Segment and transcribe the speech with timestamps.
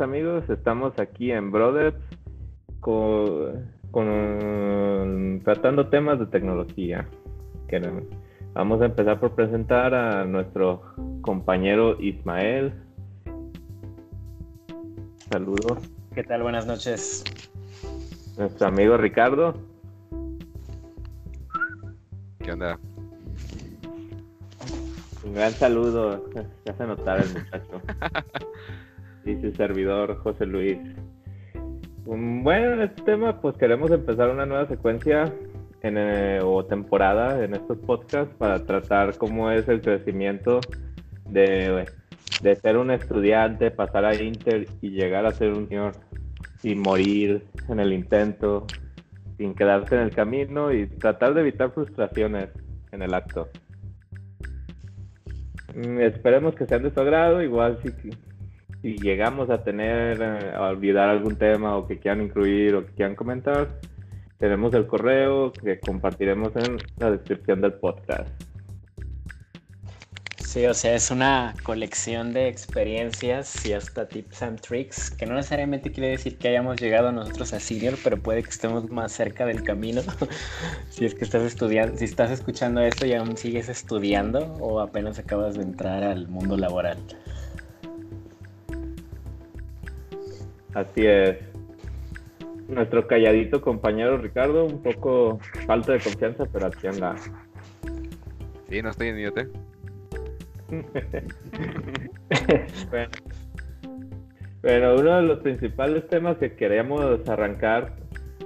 [0.00, 1.96] Amigos, estamos aquí en Brothers
[2.80, 3.66] con,
[5.42, 7.08] tratando temas de tecnología.
[8.54, 10.82] Vamos a empezar por presentar a nuestro
[11.20, 12.72] compañero Ismael.
[15.32, 15.78] Saludos.
[16.14, 16.42] ¿Qué tal?
[16.42, 17.24] Buenas noches.
[18.38, 19.54] Nuestro amigo Ricardo.
[22.38, 22.78] ¿Qué onda?
[25.24, 26.24] Un gran saludo.
[26.62, 27.82] Se hace notar el muchacho.
[29.28, 30.78] y su servidor, José Luis.
[32.04, 35.32] Bueno, en este tema, pues queremos empezar una nueva secuencia
[35.82, 40.60] en, eh, o temporada en estos podcasts para tratar cómo es el crecimiento
[41.28, 41.86] de,
[42.42, 45.92] de ser un estudiante, pasar a Inter y llegar a ser un señor
[46.58, 48.66] sin morir en el intento,
[49.36, 52.48] sin quedarse en el camino y tratar de evitar frustraciones
[52.90, 53.48] en el acto.
[55.74, 58.10] Mm, esperemos que sean de su agrado, igual si,
[58.82, 62.92] si llegamos a tener, eh, a olvidar algún tema o que quieran incluir o que
[62.92, 63.68] quieran comentar,
[64.38, 68.28] tenemos el correo que compartiremos en la descripción del podcast.
[70.48, 75.34] Sí, o sea, es una colección de experiencias y hasta tips and tricks, que no
[75.34, 79.44] necesariamente quiere decir que hayamos llegado nosotros a senior, pero puede que estemos más cerca
[79.44, 80.00] del camino.
[80.88, 85.18] si es que estás estudiando, si estás escuchando esto y aún sigues estudiando o apenas
[85.18, 86.96] acabas de entrar al mundo laboral.
[90.78, 91.36] Así es.
[92.68, 97.16] Nuestro calladito compañero Ricardo, un poco falta de confianza, pero aquí anda.
[98.68, 99.44] Sí, no estoy en idiota.
[102.90, 103.10] bueno.
[104.94, 107.96] uno de los principales temas que queríamos arrancar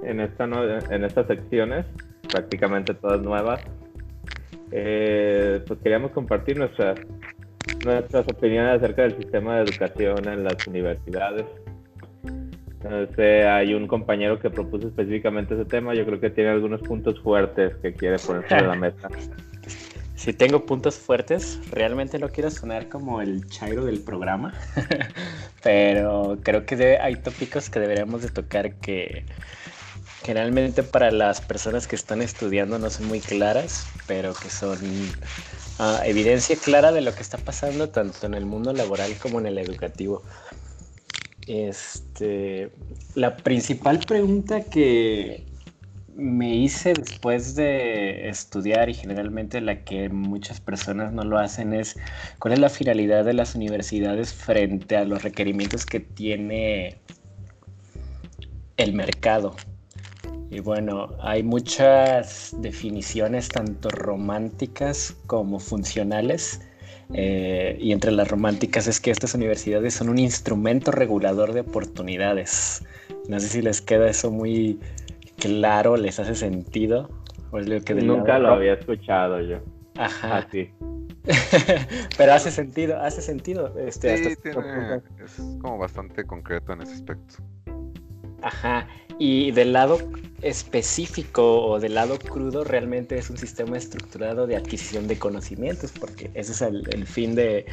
[0.01, 0.45] en, esta
[0.89, 1.85] en estas secciones,
[2.31, 3.61] prácticamente todas nuevas,
[4.71, 6.99] eh, pues queríamos compartir nuestras,
[7.85, 11.45] nuestras opiniones acerca del sistema de educación en las universidades.
[13.17, 15.93] Hay un compañero que propuso específicamente ese tema.
[15.93, 19.09] Yo creo que tiene algunos puntos fuertes que quiere poner sobre la mesa.
[20.15, 24.53] Si tengo puntos fuertes, realmente no quiero sonar como el chairo del programa,
[25.63, 29.25] pero creo que hay tópicos que deberíamos de tocar que
[30.23, 34.79] generalmente para las personas que están estudiando no son muy claras, pero que son
[35.79, 39.47] ah, evidencia clara de lo que está pasando tanto en el mundo laboral como en
[39.47, 40.23] el educativo.
[41.47, 42.71] Este,
[43.15, 45.43] la principal pregunta que,
[46.15, 51.97] me hice después de estudiar y generalmente la que muchas personas no lo hacen es
[52.39, 56.97] cuál es la finalidad de las universidades frente a los requerimientos que tiene
[58.77, 59.55] el mercado.
[60.49, 66.61] Y bueno, hay muchas definiciones tanto románticas como funcionales.
[67.13, 72.83] Eh, y entre las románticas es que estas universidades son un instrumento regulador de oportunidades.
[73.27, 74.79] No sé si les queda eso muy,
[75.37, 77.09] claro, les hace sentido.
[78.03, 79.57] Nunca lo había escuchado yo.
[79.95, 80.37] Ajá.
[80.37, 80.71] Así.
[82.17, 83.77] Pero hace sentido, hace sentido.
[83.77, 87.35] Este, sí, tiene, es como bastante concreto en ese aspecto.
[88.41, 88.87] Ajá.
[89.19, 89.99] Y del lado
[90.41, 96.29] específico o del lado crudo, realmente es un sistema estructurado de adquisición de conocimientos, porque
[96.33, 97.65] ese es el, fin de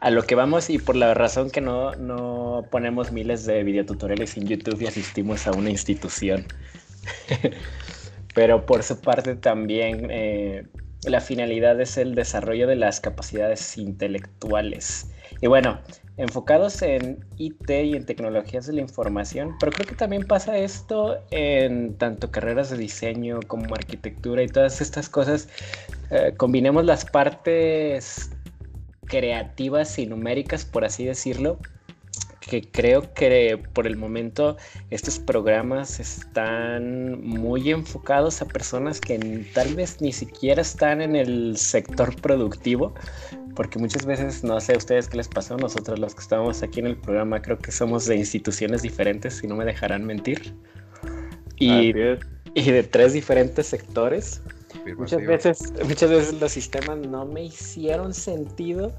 [0.00, 4.36] a lo que vamos y por la razón que no, no ponemos miles de videotutoriales
[4.36, 6.46] en YouTube y asistimos a una institución.
[8.34, 10.66] Pero por su parte también eh,
[11.04, 15.10] la finalidad es el desarrollo de las capacidades intelectuales.
[15.40, 15.80] Y bueno,
[16.18, 21.16] enfocados en IT y en tecnologías de la información, pero creo que también pasa esto
[21.30, 25.48] en tanto carreras de diseño como arquitectura y todas estas cosas.
[26.10, 28.30] Eh, combinemos las partes
[29.06, 31.58] creativas y numéricas, por así decirlo,
[32.48, 34.56] que creo que por el momento
[34.90, 39.18] estos programas están muy enfocados a personas que
[39.54, 42.94] tal vez ni siquiera están en el sector productivo,
[43.54, 46.80] porque muchas veces, no sé a ustedes qué les pasó, nosotros los que estamos aquí
[46.80, 50.54] en el programa creo que somos de instituciones diferentes, si no me dejarán mentir,
[51.56, 51.92] y,
[52.54, 54.40] y de tres diferentes sectores.
[54.96, 58.92] Muchas veces, muchas veces los sistemas no me hicieron sentido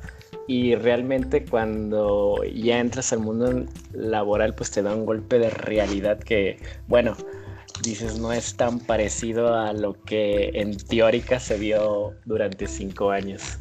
[0.48, 6.20] y realmente cuando ya entras al mundo laboral pues te da un golpe de realidad
[6.20, 7.16] que, bueno,
[7.84, 13.60] dices no es tan parecido a lo que en teórica se vio durante cinco años.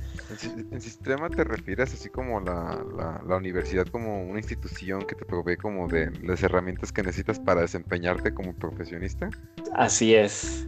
[0.71, 2.85] ¿En sistema te refieres así como la,
[3.27, 7.63] la, universidad como una institución que te provee como de las herramientas que necesitas para
[7.63, 9.31] desempeñarte como profesionista?
[9.75, 10.67] Así es.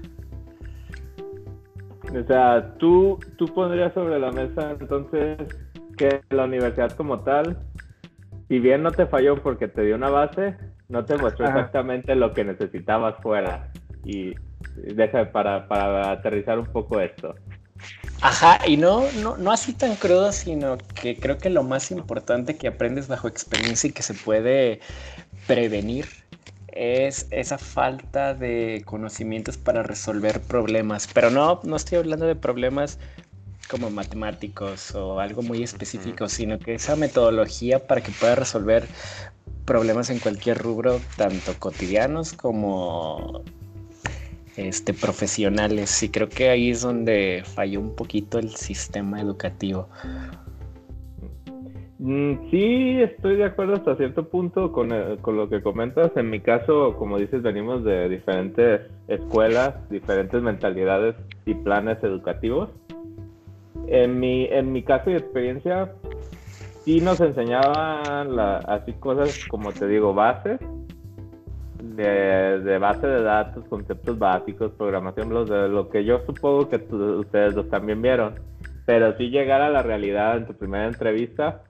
[2.15, 5.39] O sea, tú, tú pondrías sobre la mesa entonces
[5.97, 7.57] que la universidad como tal
[8.51, 10.57] si bien no te falló porque te dio una base,
[10.89, 13.71] no te mostró exactamente lo que necesitabas fuera.
[14.05, 14.35] Y
[14.75, 17.33] deja para, para aterrizar un poco esto.
[18.21, 22.57] Ajá, y no, no, no así tan crudo, sino que creo que lo más importante
[22.57, 24.81] que aprendes bajo experiencia y que se puede
[25.47, 26.07] prevenir
[26.75, 31.09] es esa falta de conocimientos para resolver problemas.
[31.13, 32.99] Pero no, no estoy hablando de problemas
[33.71, 38.87] como matemáticos o algo muy específico, sino que esa metodología para que puedas resolver
[39.65, 43.45] problemas en cualquier rubro, tanto cotidianos como
[44.57, 46.03] este, profesionales.
[46.03, 49.89] Y creo que ahí es donde falló un poquito el sistema educativo.
[52.03, 56.11] Mm, sí, estoy de acuerdo hasta cierto punto con, eh, con, lo que comentas.
[56.17, 61.15] En mi caso, como dices, venimos de diferentes escuelas, diferentes mentalidades
[61.45, 62.71] y planes educativos.
[63.87, 65.93] En mi, en mi caso y experiencia,
[66.87, 70.59] sí nos enseñaban así cosas como te digo, bases,
[71.83, 77.69] de, base de datos, conceptos básicos, programación, lo, de, lo que yo supongo que ustedes
[77.69, 78.37] también vieron.
[78.87, 81.63] Pero si llegar a la realidad en tu primera entrevista,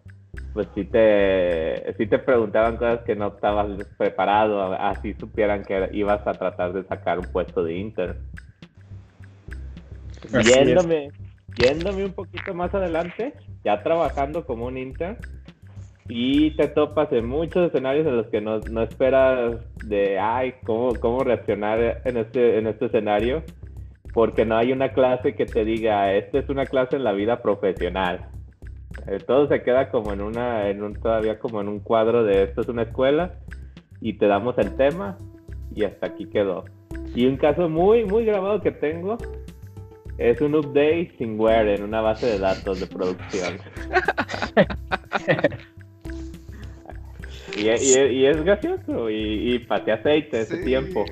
[0.53, 6.27] pues sí te, sí te preguntaban cosas que no estabas preparado, así supieran que ibas
[6.27, 8.17] a tratar de sacar un puesto de intern.
[10.43, 11.11] Yéndome,
[11.57, 13.35] yéndome un poquito más adelante,
[13.65, 15.17] ya trabajando como un intern,
[16.09, 20.95] y te topas en muchos escenarios en los que no, no esperas de, ay, ¿cómo,
[20.97, 23.45] cómo reaccionar en este, en este escenario,
[24.13, 27.41] porque no hay una clase que te diga, esta es una clase en la vida
[27.41, 28.29] profesional.
[29.07, 32.45] Eh, todo se queda como en una, en un, todavía como en un cuadro de
[32.45, 33.35] esto es una escuela
[34.01, 35.17] y te damos el tema
[35.75, 36.65] y hasta aquí quedó.
[37.15, 39.19] Y un caso muy, muy grabado que tengo
[40.19, 43.59] es un update sin wear en una base de datos de producción.
[47.57, 51.05] Y, es gracioso y, y aceite ese tiempo.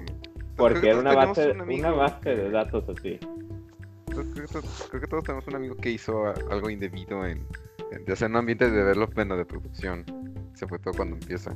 [0.57, 3.19] Porque era una base, una base de datos así.
[4.09, 7.47] Creo que, todos tenemos un amigo que hizo algo indebido en,
[7.93, 10.05] en hacer un ambiente de development o de producción.
[10.55, 11.55] Se fue todo cuando empieza.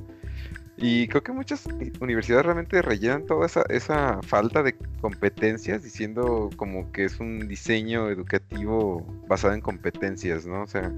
[0.76, 1.67] Y creo que muchas
[2.00, 8.08] universidades realmente rellenan toda esa, esa falta de competencias diciendo como que es un diseño
[8.08, 10.62] educativo basado en competencias, ¿no?
[10.62, 10.93] O sea,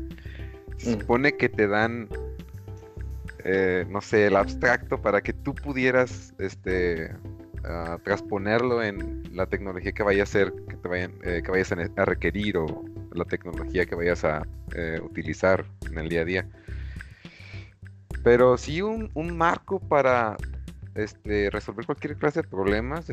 [0.76, 1.00] se mm.
[1.00, 2.08] supone que te dan
[3.44, 7.12] eh, no sé, el abstracto para que tú pudieras este,
[7.62, 11.70] uh, transponerlo en la tecnología que vaya a ser, que, te vayan, eh, que vayas
[11.70, 12.66] a, requerir o
[13.14, 16.48] la tecnología que vayas a eh, utilizar en el día a día.
[18.22, 20.36] Pero sí un, un marco para
[20.94, 23.06] este, resolver cualquier clase de problemas,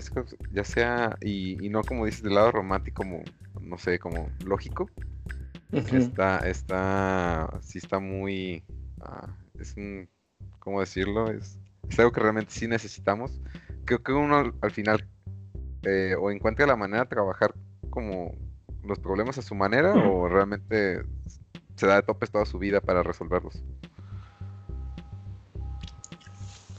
[0.52, 3.24] ya sea, y, y, no como dices del lado romántico, como,
[3.60, 4.90] no sé, como lógico.
[5.72, 8.62] Está, está, sí está muy,
[9.00, 10.10] uh, es un
[10.60, 11.30] ¿cómo decirlo?
[11.32, 11.60] Es,
[11.98, 13.42] algo que realmente sí necesitamos.
[13.86, 15.06] Creo que uno al final
[15.84, 17.54] eh, o encuentra la manera de trabajar
[17.90, 18.34] como
[18.86, 21.02] los problemas a su manera o realmente
[21.76, 23.64] se da de topes toda su vida para resolverlos.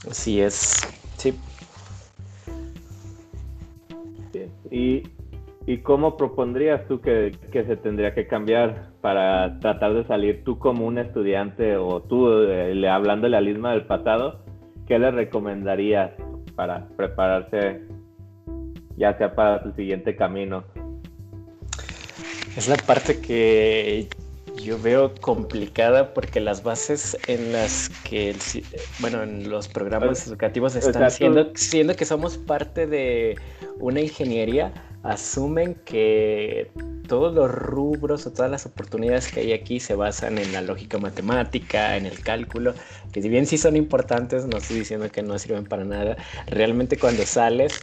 [0.09, 0.81] Así es,
[1.17, 1.39] sí.
[4.71, 5.03] Y,
[5.67, 10.59] ¿Y cómo propondrías tú que, que, se tendría que cambiar para tratar de salir tú
[10.59, 14.41] como un estudiante o tú eh, hablando de la Lisma del pasado?
[14.89, 16.11] ¿Qué le recomendarías
[16.57, 17.83] para prepararse
[18.97, 20.65] ya sea para tu siguiente camino?
[22.57, 24.09] Es la parte que
[24.63, 28.35] yo veo complicada porque las bases en las que,
[29.01, 33.39] bueno, en los programas educativos están siendo, siendo que somos parte de
[33.81, 36.71] una ingeniería, asumen que
[37.09, 40.99] todos los rubros o todas las oportunidades que hay aquí se basan en la lógica
[40.99, 42.75] matemática, en el cálculo,
[43.13, 46.17] que si bien sí son importantes, no estoy diciendo que no sirven para nada,
[46.47, 47.83] realmente cuando sales,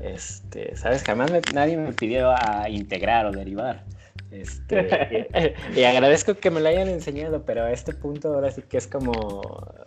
[0.00, 3.84] este, sabes, jamás nadie me pidió a integrar o derivar.
[4.30, 5.28] Este,
[5.74, 8.76] y, y, agradezco que me lo hayan enseñado, pero a este punto ahora sí que
[8.76, 9.42] es como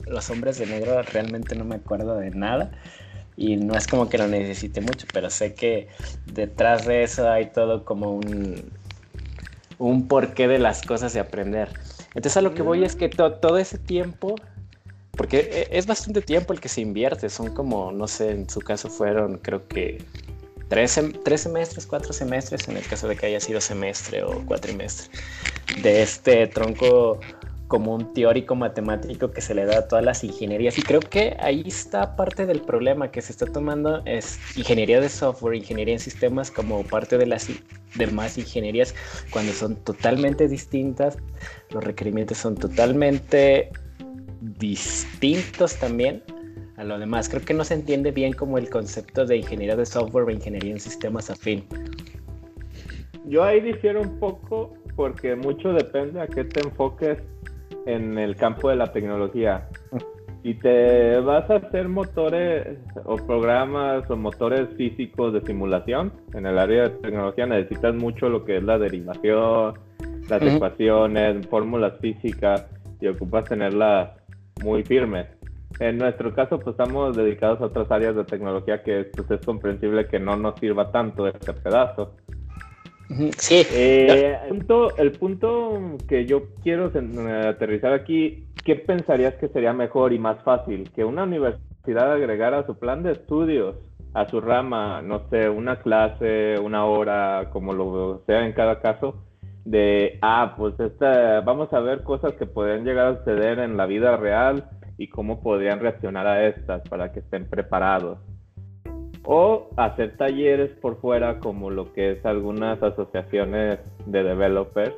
[0.06, 2.72] los hombres de negro, realmente no me acuerdo de nada.
[3.36, 5.88] Y no es como que lo necesite mucho, pero sé que
[6.26, 8.72] detrás de eso hay todo como un,
[9.80, 11.70] un porqué de las cosas de aprender.
[12.10, 14.36] Entonces a lo que voy es que todo ese tiempo,
[15.12, 18.60] porque e, es bastante tiempo el que se invierte, son como, no sé, en su
[18.60, 20.04] caso fueron creo que
[20.68, 25.10] tres, tres semestres, cuatro semestres, en el caso de que haya sido semestre o cuatrimestre,
[25.82, 27.20] de este tronco
[27.68, 30.78] como un teórico matemático que se le da a todas las ingenierías.
[30.78, 35.10] Y creo que ahí está parte del problema que se está tomando es ingeniería de
[35.10, 37.48] software, ingeniería en sistemas como parte de las
[37.96, 38.94] demás ingenierías
[39.32, 41.18] cuando son totalmente distintas,
[41.72, 43.72] los requerimientos son totalmente
[44.42, 46.22] distintos también
[46.84, 47.30] a lo demás.
[47.30, 50.72] Creo que no se entiende bien como el concepto de ingeniería de software o ingeniería
[50.72, 51.64] en sistemas afín.
[53.26, 57.18] Yo ahí difiero un poco porque mucho depende a qué te enfoques
[57.86, 59.68] en el campo de la tecnología.
[60.44, 66.60] Si te vas a hacer motores o programas o motores físicos de simulación, en el
[66.60, 69.80] área de tecnología necesitas mucho lo que es la derivación,
[70.30, 72.68] las ecuaciones, fórmulas físicas
[73.00, 74.10] y ocupas tenerlas
[74.62, 75.28] muy firmes.
[75.80, 80.08] En nuestro caso, pues estamos dedicados a otras áreas de tecnología que pues, es comprensible
[80.08, 82.16] que no nos sirva tanto este pedazo.
[83.38, 83.66] Sí.
[83.72, 86.92] Eh, el, punto, el punto que yo quiero
[87.48, 90.90] aterrizar aquí, ¿qué pensarías que sería mejor y más fácil?
[90.96, 93.76] Que una universidad agregara a su plan de estudios,
[94.14, 99.16] a su rama, no sé, una clase, una hora, como lo sea en cada caso,
[99.66, 103.86] de, ah, pues esta, vamos a ver cosas que pueden llegar a suceder en la
[103.86, 108.20] vida real y cómo podrían reaccionar a estas para que estén preparados
[109.26, 114.94] o hacer talleres por fuera como lo que es algunas asociaciones de developers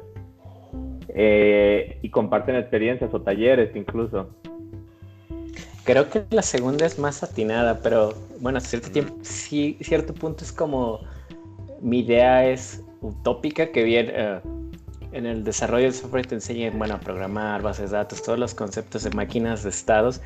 [1.10, 4.30] eh, y comparten experiencias o talleres incluso.
[5.84, 10.44] Creo que la segunda es más atinada, pero bueno, a cierto tiempo, sí, cierto punto
[10.44, 11.02] es como
[11.80, 14.40] mi idea es utópica que viene eh,
[15.16, 18.54] en el desarrollo del software te enseñen, bueno, a programar bases de datos, todos los
[18.54, 20.20] conceptos de máquinas de estados,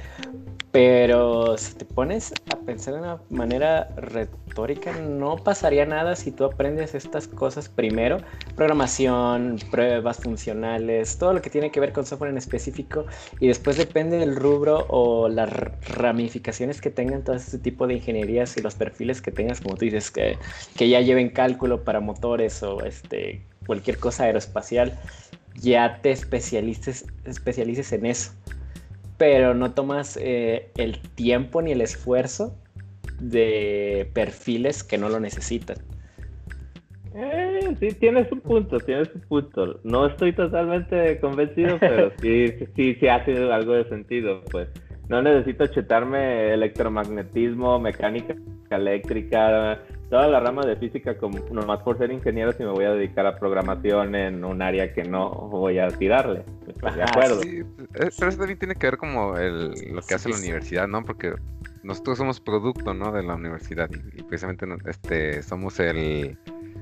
[0.72, 6.44] pero si te pones a pensar de una manera retórica, no pasaría nada si tú
[6.44, 8.18] aprendes estas cosas primero.
[8.56, 13.06] Programación, pruebas funcionales, todo lo que tiene que ver con software en específico.
[13.40, 15.50] Y después depende del rubro o las
[15.88, 19.86] ramificaciones que tengan todo este tipo de ingenierías y los perfiles que tengas, como tú
[19.86, 20.38] dices, que,
[20.76, 24.94] que ya lleven cálculo para motores o este, cualquier cosa aeroespacial,
[25.56, 28.34] ya te especialices, especialices en eso
[29.20, 32.58] pero no tomas eh, el tiempo ni el esfuerzo
[33.20, 35.78] de perfiles que no lo necesitan.
[37.14, 39.82] Eh, sí, tienes un punto, tienes un punto.
[39.84, 42.48] No estoy totalmente convencido, pero sí,
[42.78, 44.70] sí, sí hace algo de sentido, pues.
[45.10, 48.36] No necesito chetarme electromagnetismo, mecánica
[48.70, 52.92] eléctrica, toda la rama de física, como nomás por ser ingeniero, si me voy a
[52.92, 56.44] dedicar a programación en un área que no voy a tirarle.
[56.66, 57.42] de acuerdo.
[57.42, 61.04] Sí, pero eso también tiene que ver como el, lo que hace la universidad, ¿no?
[61.04, 61.34] Porque
[61.84, 63.12] nosotros somos producto, ¿no?
[63.12, 66.38] De la universidad y, precisamente este, somos el...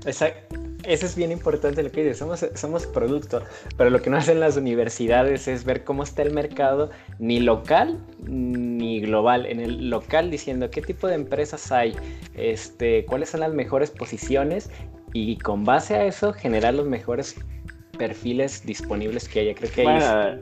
[0.05, 0.66] Exacto.
[0.87, 3.41] Eso es bien importante lo que dices, somos, somos producto,
[3.75, 7.97] pero lo que no hacen las universidades es ver cómo está el mercado, ni local
[8.25, 9.45] ni global.
[9.45, 11.93] En el local diciendo qué tipo de empresas hay,
[12.35, 14.71] este, cuáles son las mejores posiciones
[15.11, 17.35] y con base a eso generar los mejores
[17.97, 19.55] perfiles disponibles que haya.
[19.55, 20.39] Creo que bueno,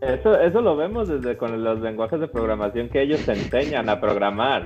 [0.00, 4.64] eso, eso lo vemos desde con los lenguajes de programación que ellos enseñan a programar.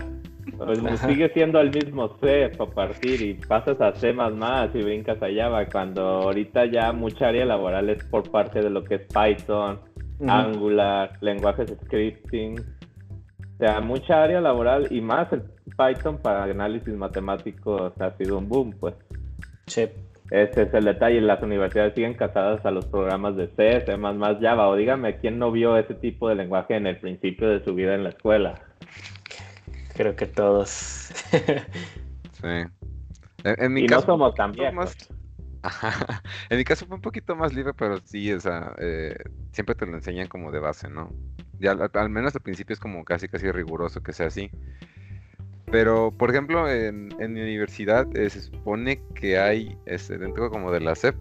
[0.56, 5.28] Pues sigue siendo el mismo C para partir y pasas a C y brincas a
[5.34, 9.80] Java, cuando ahorita ya mucha área laboral es por parte de lo que es Python,
[10.26, 12.58] Angular, lenguajes scripting.
[12.58, 15.42] O sea, mucha área laboral y más el
[15.76, 18.94] Python para análisis matemático ha sido un boom, pues.
[19.66, 19.88] Sí.
[20.30, 21.20] Ese es el detalle.
[21.20, 24.68] Las universidades siguen casadas a los programas de C, C++, Java.
[24.68, 27.94] O dígame, ¿quién no vio ese tipo de lenguaje en el principio de su vida
[27.94, 28.54] en la escuela?
[29.98, 30.68] Creo que todos.
[31.32, 32.64] sí.
[33.42, 34.52] En, mi y caso, no somos tan
[36.50, 39.16] En mi caso fue un poquito más libre, pero sí, o sea, eh,
[39.50, 41.12] siempre te lo enseñan como de base, ¿no?
[41.58, 44.52] Ya al, menos al principio es como casi casi riguroso que sea así.
[45.68, 50.78] Pero, por ejemplo, en, mi universidad eh, se supone que hay, este, dentro como de
[50.78, 51.16] la SEP,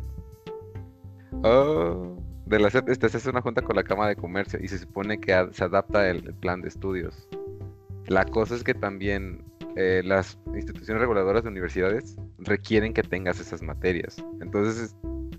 [1.42, 2.16] oh,
[2.46, 4.78] de la SEP, este, se hace una junta con la Cámara de Comercio y se
[4.78, 7.28] supone que se adapta el plan de estudios.
[8.08, 9.44] La cosa es que también
[9.76, 14.24] eh, las instituciones reguladoras de universidades requieren que tengas esas materias.
[14.42, 14.96] Entonces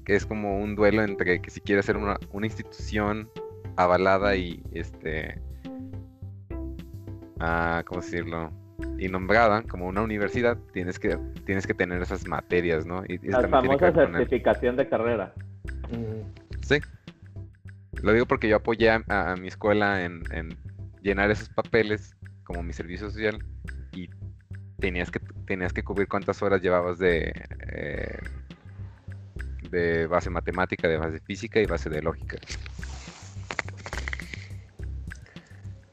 [0.06, 3.28] es, como un duelo entre que si quieres ser una, institución
[3.76, 5.40] avalada y este
[7.40, 8.50] ah, ¿cómo decirlo?
[8.98, 13.04] y nombrada como una universidad, tienes que, tienes que tener esas materias, ¿no?
[13.08, 15.32] Y, la famosa certificación de carrera.
[16.62, 16.78] Sí.
[18.02, 20.22] Lo digo porque yo apoyé a, mi escuela en,
[21.02, 22.14] llenar esos papeles
[22.48, 23.38] como mi servicio social
[23.92, 24.08] y
[24.80, 27.30] tenías que tenías que cubrir cuántas horas llevabas de
[27.70, 28.18] eh,
[29.70, 32.38] de base matemática, de base física y base de lógica.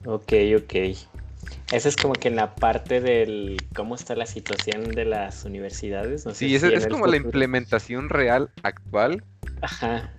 [0.05, 0.75] Ok, ok.
[1.71, 6.23] Eso es como que en la parte del cómo está la situación de las universidades.
[6.31, 9.21] sí, es, como la implementación real actual.
[9.61, 10.09] Ajá.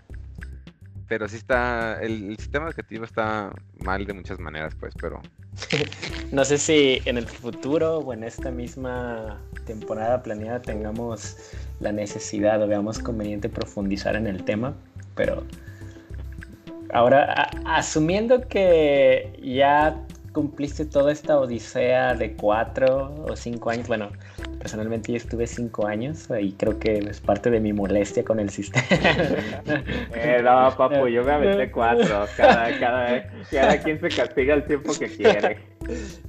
[1.08, 3.52] Pero sí está, el, sistema educativo está
[3.84, 5.20] mal de muchas maneras, pues, pero...
[6.32, 11.36] no sé si en el futuro o en esta misma temporada planeada tengamos
[11.80, 14.74] la necesidad o veamos conveniente profundizar en el tema,
[15.14, 15.44] pero
[16.92, 20.00] ahora, asumiendo que ya
[20.36, 24.10] cumpliste toda esta odisea de cuatro o cinco años, bueno,
[24.58, 28.50] personalmente yo estuve cinco años y creo que es parte de mi molestia con el
[28.50, 28.84] sistema.
[30.14, 32.26] eh, no, papu, yo me aventé cuatro.
[32.36, 35.58] Cada, cada, cada quien se castiga el tiempo que quiere.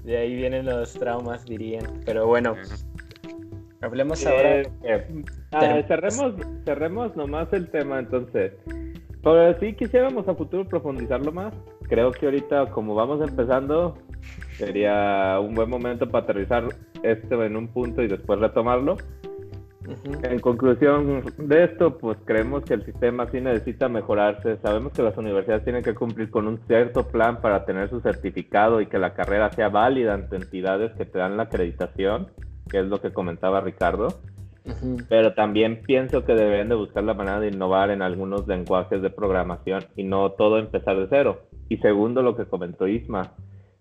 [0.05, 1.83] De ahí vienen los traumas, dirían.
[2.05, 2.55] Pero bueno,
[3.81, 4.61] hablemos ahora.
[4.83, 6.33] Eh, ah, cerremos,
[6.63, 8.53] cerremos nomás el tema entonces.
[9.21, 11.53] Pero sí quisiéramos a futuro profundizarlo más.
[11.87, 13.95] Creo que ahorita, como vamos empezando,
[14.57, 16.65] sería un buen momento para aterrizar
[17.03, 18.97] esto en un punto y después retomarlo.
[20.23, 24.57] En conclusión de esto, pues creemos que el sistema sí necesita mejorarse.
[24.57, 28.81] Sabemos que las universidades tienen que cumplir con un cierto plan para tener su certificado
[28.81, 32.27] y que la carrera sea válida ante entidades que te dan la acreditación,
[32.69, 34.09] que es lo que comentaba Ricardo.
[35.09, 39.09] Pero también pienso que deberían de buscar la manera de innovar en algunos lenguajes de
[39.09, 41.41] programación y no todo empezar de cero.
[41.69, 43.33] Y segundo, lo que comentó Isma,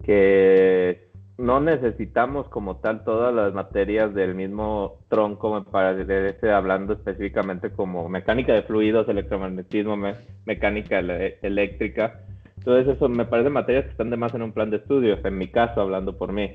[0.04, 7.70] que no necesitamos como tal todas las materias del mismo tronco para este, hablando específicamente
[7.70, 9.96] como mecánica de fluidos, electromagnetismo,
[10.46, 12.20] mecánica eléctrica.
[12.56, 15.36] Entonces eso me parece materias que están de más en un plan de estudios, en
[15.36, 16.54] mi caso, hablando por mí.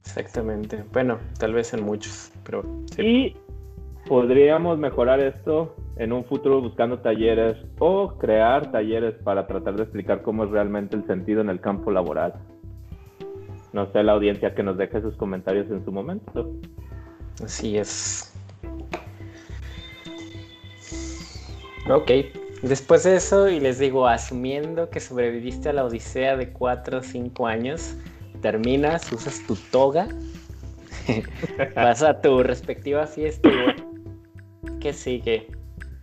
[0.00, 0.84] Exactamente.
[0.92, 2.62] Bueno, tal vez en muchos, pero
[2.94, 3.02] sí.
[3.02, 3.36] Y
[4.08, 10.22] podríamos mejorar esto en un futuro buscando talleres o crear talleres para tratar de explicar
[10.22, 12.34] cómo es realmente el sentido en el campo laboral
[13.72, 16.50] no sé, la audiencia que nos deje sus comentarios en su momento.
[17.44, 18.32] Así es.
[21.88, 22.10] Ok,
[22.62, 27.02] después de eso, y les digo, asumiendo que sobreviviste a la odisea de 4 o
[27.02, 27.94] 5 años,
[28.42, 30.08] terminas, usas tu toga,
[31.74, 33.48] vas a tu respectiva fiesta
[34.80, 35.46] ¿qué sigue?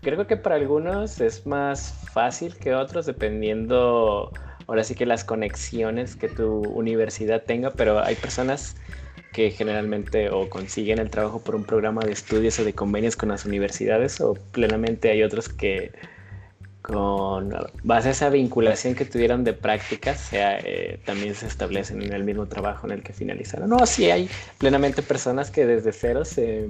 [0.01, 4.31] Creo que para algunos es más fácil que otros, dependiendo
[4.67, 8.75] ahora sí que las conexiones que tu universidad tenga, pero hay personas
[9.31, 13.29] que generalmente o consiguen el trabajo por un programa de estudios o de convenios con
[13.29, 15.91] las universidades o plenamente hay otros que
[16.86, 17.50] con
[17.84, 22.24] base a esa vinculación que tuvieron de prácticas sea, eh, también se establecen en el
[22.24, 23.69] mismo trabajo en el que finalizaron.
[23.69, 26.67] No, sí hay plenamente personas que desde cero se,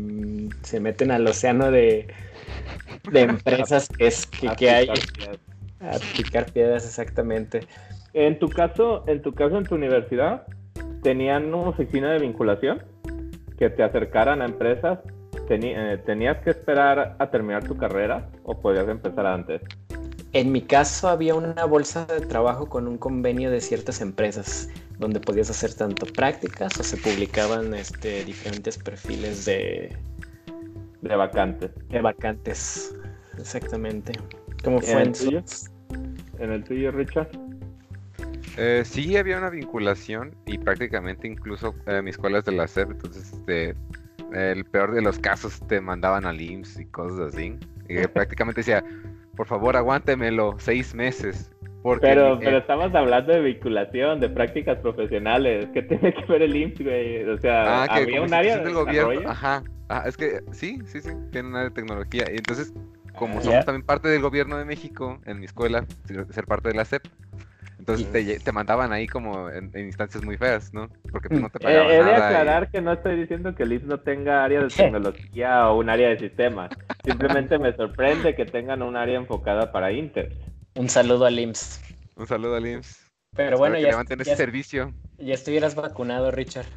[0.62, 2.08] se meten al océano de,
[3.12, 4.90] de empresas que, es, que, que hay.
[5.82, 7.60] A picar piedras, exactamente.
[8.14, 10.48] En tu caso, en tu caso, en tu universidad,
[11.04, 12.82] ¿tenían una oficina de vinculación
[13.60, 15.00] que te acercaran a empresas?
[15.50, 19.62] Eh, ¿Tenías que esperar a terminar tu carrera o podías empezar antes?
[20.36, 24.70] En mi caso había una bolsa de trabajo con un convenio de ciertas empresas
[25.00, 29.96] donde podías hacer tanto prácticas o se publicaban este, diferentes perfiles de...
[31.02, 31.72] De vacantes.
[31.88, 32.94] De vacantes,
[33.38, 34.12] exactamente.
[34.62, 35.42] ¿Cómo fue en, tuyo?
[36.38, 37.30] ¿En el tuyo, Richard?
[38.58, 43.32] Eh, sí, había una vinculación y prácticamente incluso eh, mis escuelas de la SEP, entonces
[43.32, 43.74] este,
[44.34, 47.58] el peor de los casos te mandaban al IMSS y cosas así.
[47.88, 48.84] Y prácticamente decía,
[49.36, 51.52] por favor aguántemelo seis meses.
[51.82, 55.68] Porque, pero, pero estamos hablando de vinculación, de prácticas profesionales.
[55.72, 57.30] ¿Qué tiene que ver el IMSS, güey?
[57.30, 59.30] O sea, ah, había un área del gobierno.
[59.30, 62.26] Ajá, ah, es que sí, sí, sí, tiene un área de tecnología.
[62.32, 62.74] Y entonces
[63.16, 65.86] como somos también parte del gobierno de México, en mi escuela,
[66.30, 67.06] ser parte de la SEP,
[67.78, 70.90] entonces te, mandaban ahí como en, instancias muy feas, ¿no?
[71.12, 73.74] Porque pues, no te pagaban eh, He de aclarar que no estoy diciendo que el
[73.74, 76.70] IPS no tenga área de tecnología o un área de sistemas.
[77.04, 80.34] Simplemente me sorprende que tengan un área enfocada para Inter.
[80.76, 81.82] Un saludo al IMSS.
[82.16, 83.06] Un saludo al IMSS.
[83.36, 84.94] Pero bueno, ya, ese servicio.
[85.18, 86.68] Ya estuvieras vacunado, Richard.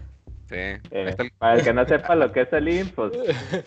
[0.49, 0.57] Sí.
[0.57, 3.13] Eh, para el que no sepa lo que es el IMSS, pues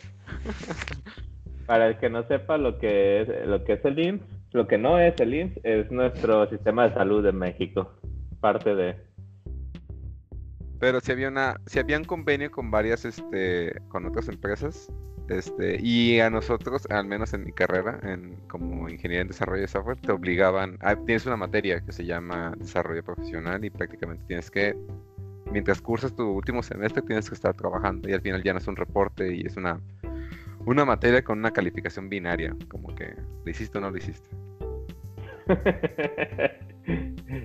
[1.66, 4.78] Para el que no sepa lo que es, lo que es el IMSS, lo que
[4.78, 7.92] no es el IMSS es nuestro sistema de salud en México,
[8.40, 8.96] parte de.
[10.80, 14.92] Pero si había una, si había un convenio con varias, este, con otras empresas,
[15.30, 19.68] este, y a nosotros, al menos en mi carrera, en, como ingeniero en desarrollo de
[19.68, 24.76] software, te obligaban, tienes una materia que se llama desarrollo profesional y prácticamente tienes que,
[25.52, 28.68] mientras cursas tu último semestre, tienes que estar trabajando y al final ya no es
[28.68, 29.80] un reporte y es una
[30.66, 34.30] una materia con una calificación binaria, como que lo hiciste o no lo hiciste.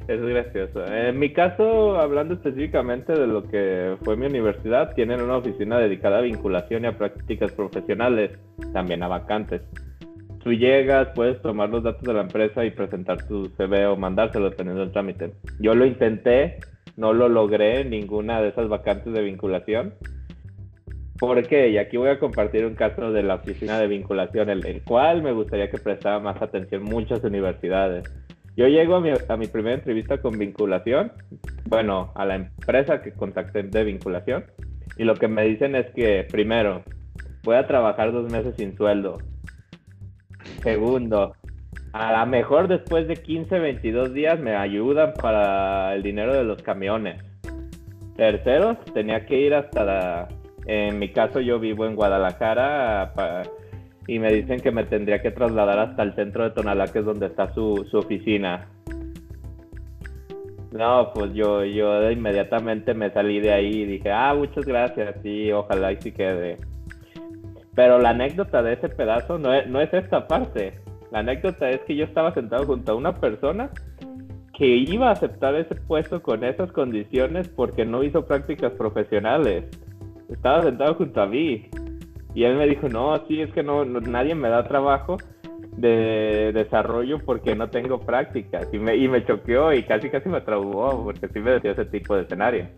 [0.08, 0.84] es gracioso.
[0.86, 6.18] En mi caso, hablando específicamente de lo que fue mi universidad, tienen una oficina dedicada
[6.18, 8.32] a vinculación y a prácticas profesionales,
[8.72, 9.62] también a vacantes.
[10.42, 14.50] tú llegas, puedes tomar los datos de la empresa y presentar tu CV o mandárselo
[14.50, 15.32] dependiendo del trámite.
[15.58, 16.58] Yo lo intenté,
[16.96, 19.94] no lo logré en ninguna de esas vacantes de vinculación.
[21.18, 21.70] ¿Por qué?
[21.70, 25.32] Y aquí voy a compartir un caso de la oficina de vinculación, el, cual me
[25.32, 28.04] gustaría que prestara más atención muchas universidades.
[28.56, 31.12] Yo llego a mi, a mi primera entrevista con vinculación,
[31.66, 34.44] bueno, a la empresa que contacté de vinculación,
[34.96, 36.82] y lo que me dicen es que, primero,
[37.44, 39.18] voy a trabajar dos meses sin sueldo.
[40.62, 41.34] Segundo,
[41.92, 46.62] a lo mejor después de 15, 22 días me ayudan para el dinero de los
[46.62, 47.22] camiones.
[48.16, 50.28] Tercero, tenía que ir hasta la...
[50.66, 53.12] En mi caso yo vivo en Guadalajara
[54.06, 57.04] y me dicen que me tendría que trasladar hasta el centro de Tonalá, que es
[57.04, 58.68] donde está su, su oficina.
[60.72, 65.50] No, pues yo, yo inmediatamente me salí de ahí y dije, ah, muchas gracias, sí,
[65.50, 66.58] ojalá y sí quede.
[67.74, 70.74] Pero la anécdota de ese pedazo no es, no es esta parte.
[71.12, 73.70] La anécdota es que yo estaba sentado junto a una persona
[74.56, 79.64] que iba a aceptar ese puesto con esas condiciones porque no hizo prácticas profesionales.
[80.30, 81.68] Estaba sentado junto a mí.
[82.34, 85.16] Y él me dijo, no, sí, es que no, nadie me da trabajo
[85.76, 88.68] de desarrollo porque no tengo prácticas.
[88.72, 91.86] Y me, y me choqueó y casi casi me traumó porque sí me decía ese
[91.86, 92.68] tipo de escenario.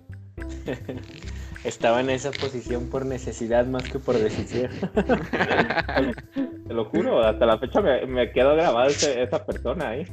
[1.64, 4.70] Estaba en esa posición por necesidad más que por decisión.
[6.68, 10.04] Te lo juro, hasta la fecha me, me quedó grabada esa persona ahí.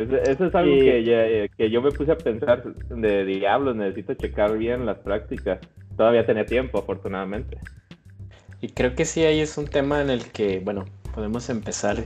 [0.00, 4.86] Eso, es algo que, que, yo me puse a pensar de diablos, necesito checar bien
[4.86, 5.60] las prácticas.
[5.96, 7.58] Todavía tenía tiempo, afortunadamente.
[8.62, 11.98] Y creo que sí, ahí es un tema en el que, bueno, podemos empezar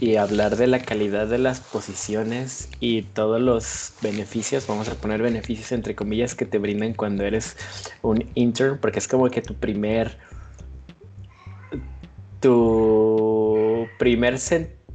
[0.00, 5.22] y hablar de la calidad de las posiciones y todos los beneficios, vamos a poner
[5.22, 7.56] beneficios entre comillas que te brindan cuando eres
[8.02, 10.16] un intern, porque es como que tu primer
[12.40, 14.38] tu primer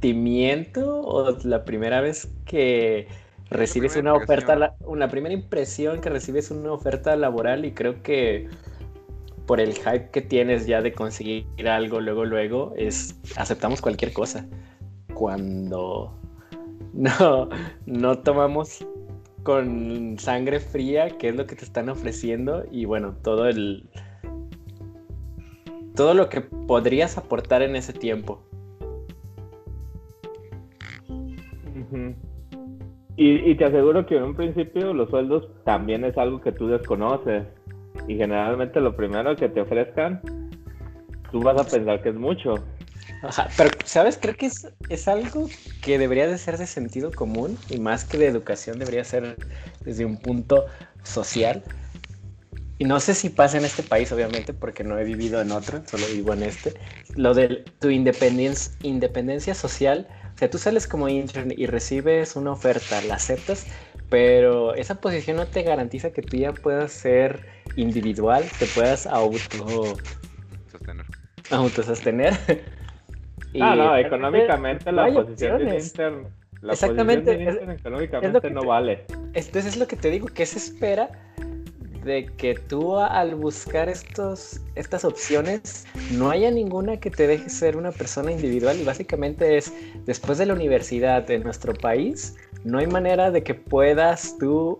[0.04, 3.08] sentimiento o la primera vez que
[3.48, 8.48] recibes una oferta, una primera impresión que recibes una oferta laboral y creo que
[9.46, 14.46] por el hype que tienes ya de conseguir algo luego luego es aceptamos cualquier cosa
[15.14, 16.14] cuando
[16.92, 17.48] no,
[17.86, 18.86] no tomamos
[19.42, 23.88] con sangre fría qué es lo que te están ofreciendo y bueno, todo el...
[25.94, 28.42] Todo lo que podrías aportar en ese tiempo.
[33.16, 36.68] Y, y, te aseguro que en un principio los sueldos también es algo que tú
[36.68, 37.44] desconoces.
[38.08, 40.20] Y generalmente lo primero que te ofrezcan,
[41.30, 42.56] tú vas a pensar que es mucho
[43.56, 44.18] pero, ¿sabes?
[44.20, 45.48] Creo que es, es algo
[45.82, 49.36] que debería de ser de sentido común y más que de educación debería ser
[49.80, 50.66] desde un punto
[51.02, 51.62] social.
[52.78, 55.82] Y no sé si pasa en este país, obviamente, porque no he vivido en otro,
[55.86, 56.74] solo vivo en este.
[57.14, 62.52] Lo de tu independencia, independencia social, o sea, tú sales como intern y recibes una
[62.52, 63.66] oferta, la aceptas,
[64.10, 69.96] pero esa posición no te garantiza que tú ya puedas ser individual, te puedas auto...
[70.72, 71.06] Sostener.
[71.50, 72.34] Autosostener.
[73.60, 76.12] Ah, no, económicamente la posición de Inter,
[76.62, 79.04] la Exactamente, posición de económicamente no vale.
[79.34, 81.10] Entonces es lo que te digo, ¿qué se espera
[82.04, 87.76] de que tú al buscar estos, estas opciones no haya ninguna que te deje ser
[87.76, 89.72] una persona individual y básicamente es
[90.04, 94.78] después de la universidad en nuestro país no hay manera de que puedas tú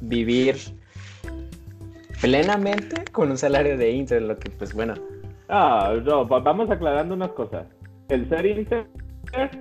[0.00, 0.56] vivir
[2.20, 4.94] plenamente con un salario de Inter, lo que pues bueno,
[5.52, 7.66] Ah, no, vamos aclarando unas cosas.
[8.08, 8.86] El ser inter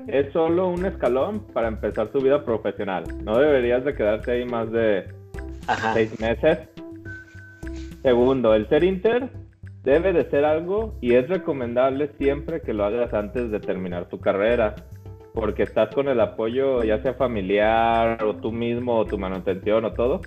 [0.05, 3.05] es solo un escalón para empezar tu vida profesional.
[3.23, 5.07] No deberías de quedarte ahí más de
[5.93, 6.60] seis meses.
[8.01, 9.29] Segundo, el ser inter
[9.84, 14.19] debe de ser algo y es recomendable siempre que lo hagas antes de terminar tu
[14.19, 14.75] carrera,
[15.34, 19.93] porque estás con el apoyo ya sea familiar o tú mismo o tu manutención o
[19.93, 20.21] todo,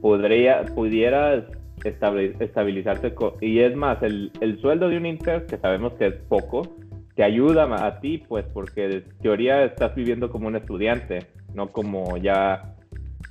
[0.00, 1.44] podría, pudieras
[1.84, 3.14] estabilizarse.
[3.40, 6.76] Y es más, el, el, sueldo de un Inter, que sabemos que es poco,
[7.14, 12.16] te ayuda a ti, pues, porque en teoría estás viviendo como un estudiante, no como
[12.16, 12.76] ya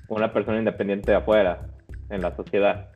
[0.08, 1.68] una persona independiente de afuera,
[2.10, 2.90] en la sociedad.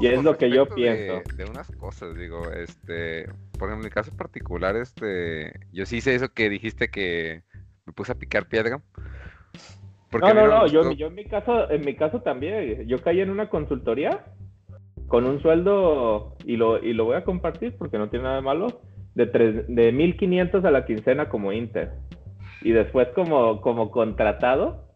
[0.00, 1.22] y es lo que yo pienso.
[1.36, 3.26] De, unas cosas, digo, este,
[3.58, 7.42] por ejemplo, en mi caso particular, este, yo sí hice eso que dijiste que
[7.86, 8.80] me puse a picar piedra
[10.20, 13.30] no, no, no, yo, yo en mi caso, en mi caso también, yo caí en
[13.30, 14.24] una consultoría
[15.08, 18.42] con un sueldo, y lo, y lo voy a compartir porque no tiene nada de
[18.42, 18.80] malo,
[19.14, 21.92] de, tres, de 1500 a la quincena como Inter.
[22.62, 24.91] Y después como, como contratado,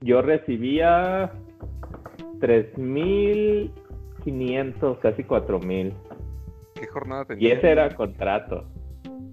[0.00, 1.32] yo recibía
[2.40, 5.92] 3500, casi 4000.
[6.74, 7.54] ¿Qué jornada Y tenía?
[7.54, 8.64] ese era contrato.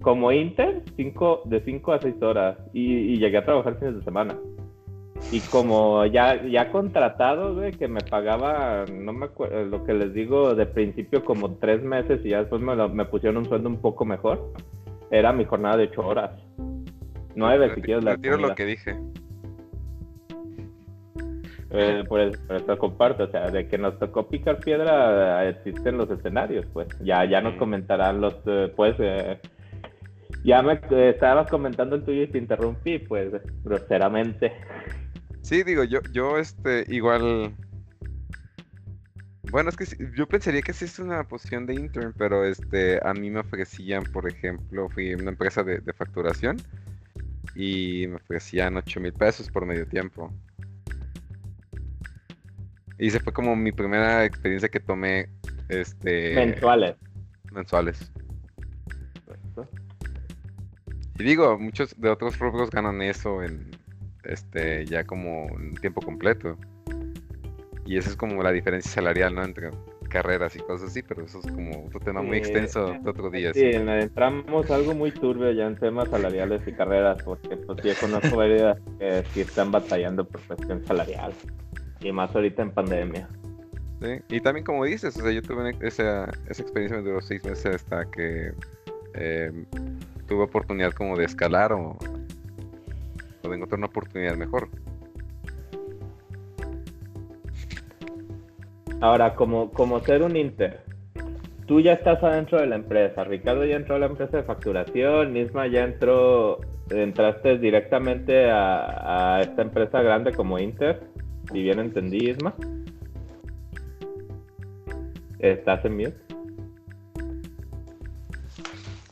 [0.02, 2.58] Como Inter, cinco, de 5 a 6 horas.
[2.72, 4.36] Y, y llegué a trabajar fines de semana.
[5.32, 10.12] Y como ya, ya contratado, güey, que me pagaba, no me acuerdo, lo que les
[10.12, 13.68] digo, de principio como tres meses y ya después me, lo- me pusieron un sueldo
[13.68, 14.52] un poco mejor.
[15.10, 16.30] Era mi jornada de 8 horas.
[17.34, 18.96] 9 si quieres la Retiro lo que dije.
[21.78, 25.98] Eh, por, eso, por eso comparto, o sea, de que nos tocó picar piedra, existen
[25.98, 26.88] los escenarios, pues.
[27.00, 29.38] Ya, ya nos comentarán los, eh, pues, eh,
[30.44, 33.32] ya me eh, estabas comentando el tuyo y te interrumpí, pues,
[33.64, 34.52] groseramente.
[35.42, 37.52] Sí, digo, yo, yo, este, igual.
[39.50, 39.86] Bueno, es que
[40.16, 44.02] yo pensaría que sí es una posición de intern, pero este, a mí me ofrecían,
[44.04, 46.56] por ejemplo, fui a una empresa de, de facturación
[47.54, 50.32] y me ofrecían 8 mil pesos por medio tiempo.
[52.98, 55.28] Y esa fue como mi primera experiencia que tomé,
[55.68, 56.96] este, Mensuales.
[57.52, 58.12] mensuales.
[61.18, 63.70] Y digo, muchos de otros rubros ganan eso en
[64.24, 66.58] este ya como en tiempo completo.
[67.86, 69.44] Y esa es como la diferencia salarial, ¿no?
[69.44, 69.70] Entre
[70.08, 73.52] carreras y cosas así, pero eso es como otro tema muy extenso de otro día.
[73.52, 78.36] Sí, entramos algo muy turbio ya en temas salariales y carreras, porque pues yo conozco
[78.36, 81.32] varias que sí están batallando por cuestión salarial.
[82.00, 83.28] Y más ahorita en pandemia.
[84.00, 87.42] Sí, Y también como dices, o sea, yo tuve esa, esa experiencia me duró seis
[87.44, 88.52] meses hasta que
[89.14, 89.50] eh,
[90.26, 91.96] tuve oportunidad como de escalar o,
[93.42, 94.68] o de encontrar una oportunidad mejor.
[99.00, 100.80] Ahora, como, como ser un Inter,
[101.66, 105.34] tú ya estás adentro de la empresa, Ricardo ya entró a la empresa de facturación,
[105.34, 111.02] Nisma ya entró, entraste directamente a, a esta empresa grande como Inter,
[111.52, 112.54] si bien entendí, Isma.
[115.38, 116.16] ¿Estás en mute?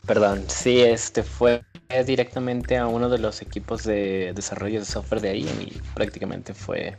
[0.07, 1.63] Perdón, sí, este fue
[2.07, 6.97] directamente a uno de los equipos de desarrollo de software de ahí y prácticamente fue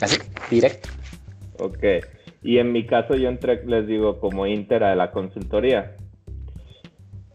[0.00, 0.18] así,
[0.50, 0.88] directo.
[1.58, 1.82] Ok.
[2.42, 5.96] Y en mi caso yo entré, les digo, como Inter a la consultoría.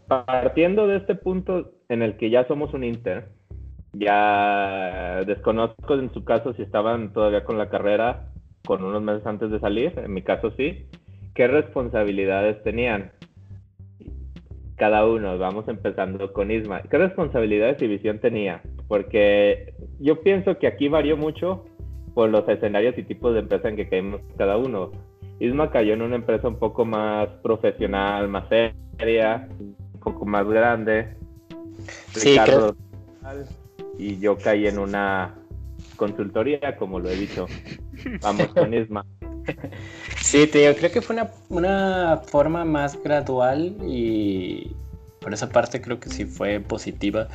[0.06, 3.28] Partiendo de este punto en el que ya somos un Inter,
[3.92, 8.28] ya desconozco en su caso si estaban todavía con la carrera
[8.66, 10.86] con unos meses antes de salir, en mi caso sí,
[11.34, 13.12] ¿qué responsabilidades tenían?
[14.76, 16.82] Cada uno, vamos empezando con Isma.
[16.82, 18.62] ¿Qué responsabilidades y visión tenía?
[18.86, 21.64] Porque yo pienso que aquí varió mucho
[22.14, 24.92] por los escenarios y tipos de empresa en que caímos cada uno.
[25.40, 31.14] Isma cayó en una empresa un poco más profesional, más seria, un poco más grande.
[32.12, 32.76] Sí, Ricardo,
[33.98, 35.34] y yo caí en una
[35.96, 37.46] consultoría, como lo he dicho.
[38.22, 39.04] Vamos con Isma.
[40.20, 44.72] Sí, te digo, creo que fue una, una forma más gradual y
[45.20, 47.28] por esa parte creo que sí fue positiva,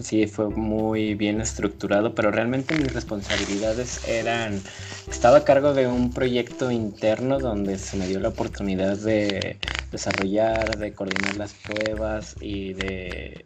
[0.00, 4.60] sí fue muy bien estructurado, pero realmente mis responsabilidades eran,
[5.08, 9.58] estaba a cargo de un proyecto interno donde se me dio la oportunidad de
[9.90, 13.44] desarrollar, de coordinar las pruebas y de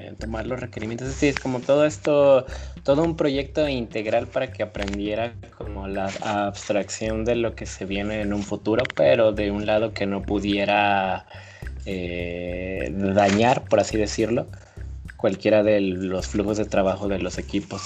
[0.00, 1.08] eh, tomar los requerimientos.
[1.08, 2.46] Es es como todo esto,
[2.84, 8.22] todo un proyecto integral para que aprendiera como la abstracción de lo que se viene
[8.22, 11.26] en un futuro, pero de un lado que no pudiera
[11.84, 14.46] eh, dañar, por así decirlo,
[15.16, 17.82] cualquiera de los flujos de trabajo de los equipos.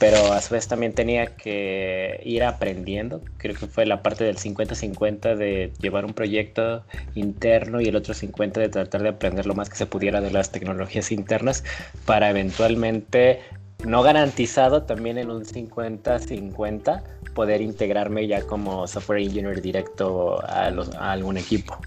[0.00, 3.20] Pero a su vez también tenía que ir aprendiendo.
[3.36, 6.84] Creo que fue la parte del 50-50 de llevar un proyecto
[7.14, 10.30] interno y el otro 50 de tratar de aprender lo más que se pudiera de
[10.30, 11.64] las tecnologías internas
[12.06, 13.40] para eventualmente,
[13.84, 17.02] no garantizado, también en un 50-50
[17.34, 21.78] poder integrarme ya como software engineer directo a, los, a algún equipo.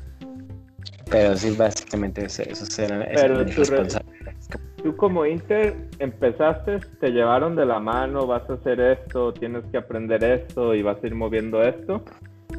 [1.10, 4.50] Pero sí, básicamente eso, esos eran Pero mis responsabilidades.
[4.82, 9.78] Tú como Inter empezaste, te llevaron de la mano, vas a hacer esto, tienes que
[9.78, 12.04] aprender esto y vas a ir moviendo esto.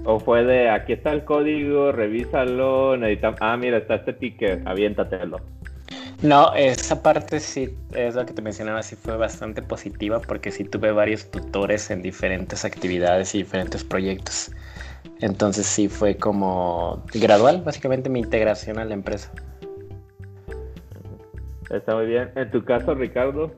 [0.04, 3.38] ¿O fue de aquí está el código, revísalo, necesitamos...
[3.40, 5.40] Ah, mira, está este ticket, aviéntatelo.
[6.22, 10.64] No, esa parte sí es lo que te mencionaba, sí fue bastante positiva porque sí
[10.64, 14.50] tuve varios tutores en diferentes actividades y diferentes proyectos.
[15.24, 19.32] Entonces sí fue como gradual, básicamente mi integración a la empresa.
[21.70, 22.30] Está muy bien.
[22.36, 23.50] En tu caso, Ricardo,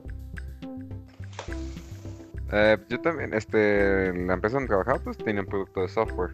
[2.53, 6.31] Eh, yo también, este, la empresa donde trabajaba, pues tenía un producto de software,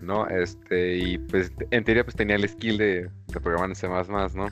[0.00, 0.26] ¿no?
[0.26, 4.48] Este, y pues en teoría, pues tenía el skill de, de programar en C++, ¿no?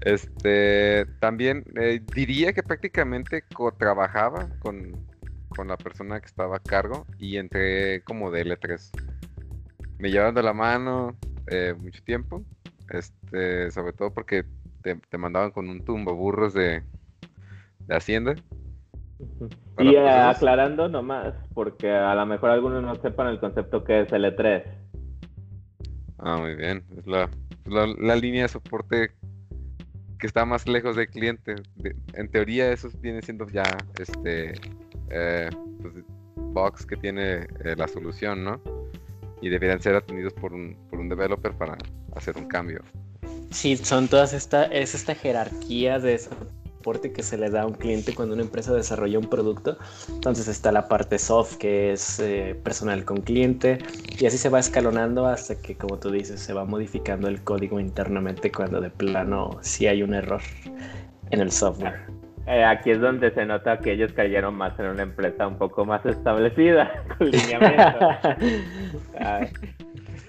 [0.00, 4.96] Este, también eh, diría que prácticamente co-trabajaba con,
[5.56, 8.90] con la persona que estaba a cargo y entré como de L3.
[9.98, 11.16] me llevaban de la mano
[11.46, 12.44] eh, mucho tiempo,
[12.90, 14.44] este, sobre todo porque
[14.82, 16.82] te, mandaban con un tumbo burros de,
[17.80, 18.34] de Hacienda.
[19.78, 24.08] Y eh, aclarando nomás, porque a lo mejor algunos no sepan el concepto que es
[24.10, 24.64] L3.
[26.18, 26.84] Ah, muy bien.
[26.96, 27.30] Es la,
[27.66, 29.10] la, línea de soporte
[30.18, 31.56] que está más lejos del cliente.
[32.14, 33.64] en teoría, eso viene siendo ya
[33.98, 34.54] este
[35.10, 35.94] eh, pues,
[36.34, 38.60] box que tiene eh, la solución, ¿no?
[39.40, 41.76] Y deberían ser atendidos por un, por un developer para
[42.14, 42.80] hacer un cambio.
[43.50, 47.74] Sí, son todas esta, es esta jerarquía de soporte que se le da a un
[47.74, 49.76] cliente cuando una empresa desarrolla un producto.
[50.08, 53.78] Entonces está la parte soft que es eh, personal con cliente
[54.18, 57.80] y así se va escalonando hasta que, como tú dices, se va modificando el código
[57.80, 60.42] internamente cuando de plano sí hay un error
[61.30, 62.25] en el software.
[62.46, 65.84] Eh, aquí es donde se nota que ellos cayeron más en una empresa un poco
[65.84, 68.08] más establecida, con lineamiento.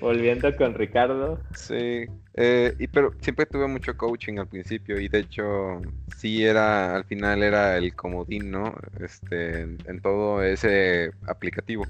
[0.01, 1.39] volviendo con Ricardo.
[1.53, 5.81] Sí, eh, y, pero siempre tuve mucho coaching al principio y de hecho
[6.15, 8.75] sí era, al final era el comodín, ¿no?
[8.99, 11.83] Este, en, todo ese aplicativo.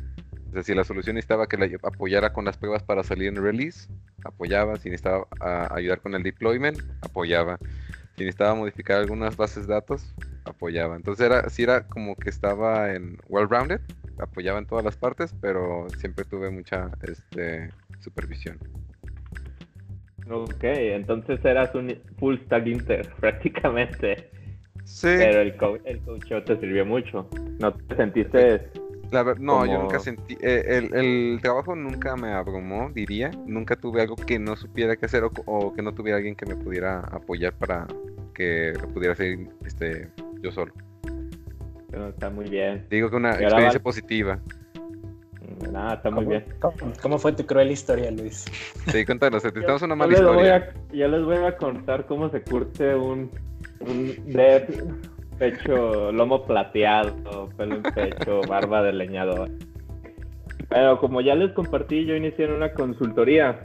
[0.49, 3.43] O sea, si la solución estaba que la apoyara con las pruebas para salir en
[3.43, 3.89] release,
[4.23, 4.77] apoyaba.
[4.77, 5.27] Si necesitaba
[5.69, 7.59] ayudar con el deployment, apoyaba
[8.17, 10.95] si necesitaba modificar algunas bases de datos, apoyaba.
[10.95, 13.79] Entonces era, sí era como que estaba en well-rounded,
[14.17, 18.57] apoyaba en todas las partes, pero siempre tuve mucha este, supervisión.
[20.29, 24.31] Ok, entonces eras un full stack inter prácticamente.
[24.83, 25.09] Sí.
[25.17, 27.29] Pero el, coach el coach te sirvió mucho.
[27.59, 28.71] ¿No te sentiste
[29.39, 30.37] no, yo nunca sentí.
[30.41, 33.31] Eh, el, trabajo nunca me abrumó, diría.
[33.45, 36.55] Nunca tuve algo que no supiera qué hacer o, que no tuviera alguien que me
[36.55, 37.87] pudiera apoyar para
[38.33, 40.09] que lo pudiera hacer este,
[40.41, 40.73] yo solo.
[42.09, 42.85] está muy bien.
[42.89, 44.39] Digo que una experiencia positiva.
[45.71, 46.45] Nada, está muy bien.
[47.01, 48.45] ¿Cómo, fue tu cruel historia, Luis?
[48.91, 50.73] Sí, cuéntanos, necesitamos una mala historia.
[50.91, 53.31] ya les voy a contar cómo se curte un,
[53.79, 54.67] un dev
[55.37, 59.49] pecho, lomo plateado, pelo en pecho, barba de leñador.
[60.69, 63.59] Pero como ya les compartí, yo inicié en una consultoría.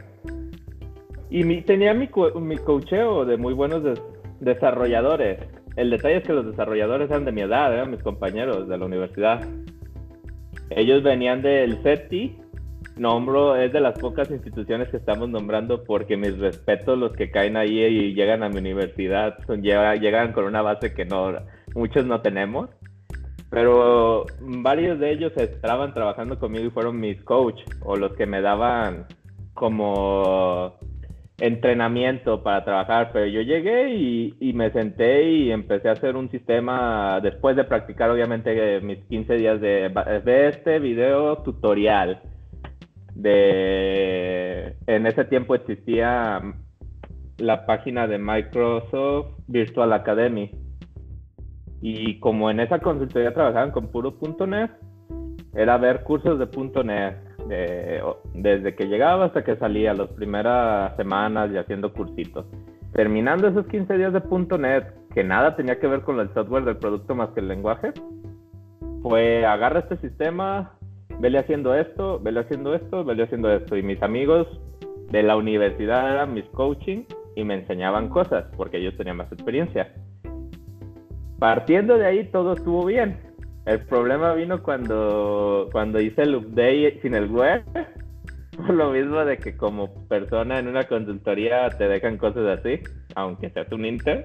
[1.30, 2.08] Y mi, tenía mi,
[2.40, 3.82] mi coacheo de muy buenos
[4.40, 5.40] desarrolladores.
[5.76, 8.84] El detalle es que los desarrolladores eran de mi edad, eran mis compañeros de la
[8.84, 9.40] universidad.
[10.70, 12.42] Ellos venían del CETI
[12.96, 17.56] nombro, es de las pocas instituciones que estamos nombrando porque mis respetos los que caen
[17.56, 21.32] ahí y llegan a mi universidad son, llegan con una base que no
[21.74, 22.70] muchos no tenemos.
[23.50, 28.40] Pero varios de ellos estaban trabajando conmigo y fueron mis coach o los que me
[28.40, 29.06] daban
[29.52, 30.78] como
[31.38, 37.20] entrenamiento para trabajar, pero yo llegué y, me senté y empecé a hacer un sistema,
[37.20, 39.92] después de practicar obviamente mis 15 días de,
[40.24, 42.22] de este video tutorial,
[43.14, 46.40] de en ese tiempo existía
[47.38, 50.50] la página de Microsoft Virtual Academy
[51.82, 54.14] y como en esa consultoría trabajaban con puro
[54.46, 54.70] .NET
[55.54, 56.48] era ver cursos de
[56.84, 57.16] .NET
[58.34, 62.46] desde que llegaba hasta que salía las primeras semanas y haciendo cursitos
[62.92, 64.22] terminando esos 15 días de
[64.58, 67.92] .NET que nada tenía que ver con el software del producto más que el lenguaje
[69.02, 70.78] fue agarra este sistema
[71.22, 73.76] vele haciendo esto, vele haciendo esto, vele haciendo esto.
[73.76, 74.46] Y mis amigos
[75.10, 77.04] de la universidad eran mis coaching
[77.36, 79.92] y me enseñaban cosas porque ellos tenían más experiencia.
[81.42, 83.18] Partiendo de ahí todo estuvo bien.
[83.66, 87.64] El problema vino cuando, cuando hice el update sin el web.
[88.68, 92.78] Lo mismo de que como persona en una consultoría te dejan cosas así,
[93.16, 94.22] aunque seas un inter.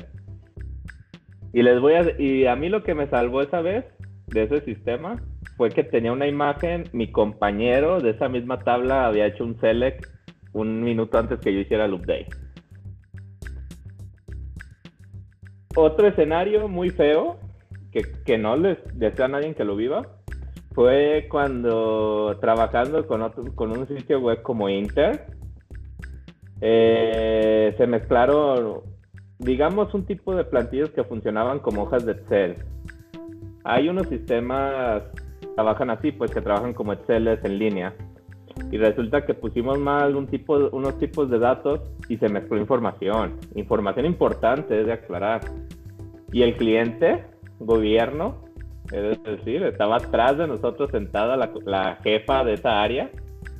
[1.54, 3.84] Y les voy a y a mí lo que me salvó esa vez
[4.28, 5.16] de ese sistema
[5.56, 10.06] fue que tenía una imagen, mi compañero de esa misma tabla había hecho un select
[10.54, 12.47] un minuto antes que yo hiciera el update.
[15.80, 17.38] Otro escenario muy feo,
[17.92, 20.08] que, que no les deseo a nadie que lo viva,
[20.74, 25.28] fue cuando trabajando con, otro, con un sitio web como Inter,
[26.62, 28.82] eh, se mezclaron,
[29.38, 32.56] digamos, un tipo de plantillas que funcionaban como hojas de Excel.
[33.64, 35.04] Hay unos sistemas
[35.54, 37.94] trabajan así, pues que trabajan como Excel en línea.
[38.72, 43.38] Y resulta que pusimos mal un tipo, unos tipos de datos y se mezcló información.
[43.56, 45.42] Información importante de aclarar.
[46.32, 47.24] Y el cliente,
[47.60, 48.44] gobierno,
[48.92, 53.10] es decir, estaba atrás de nosotros sentada la, la jefa de esa área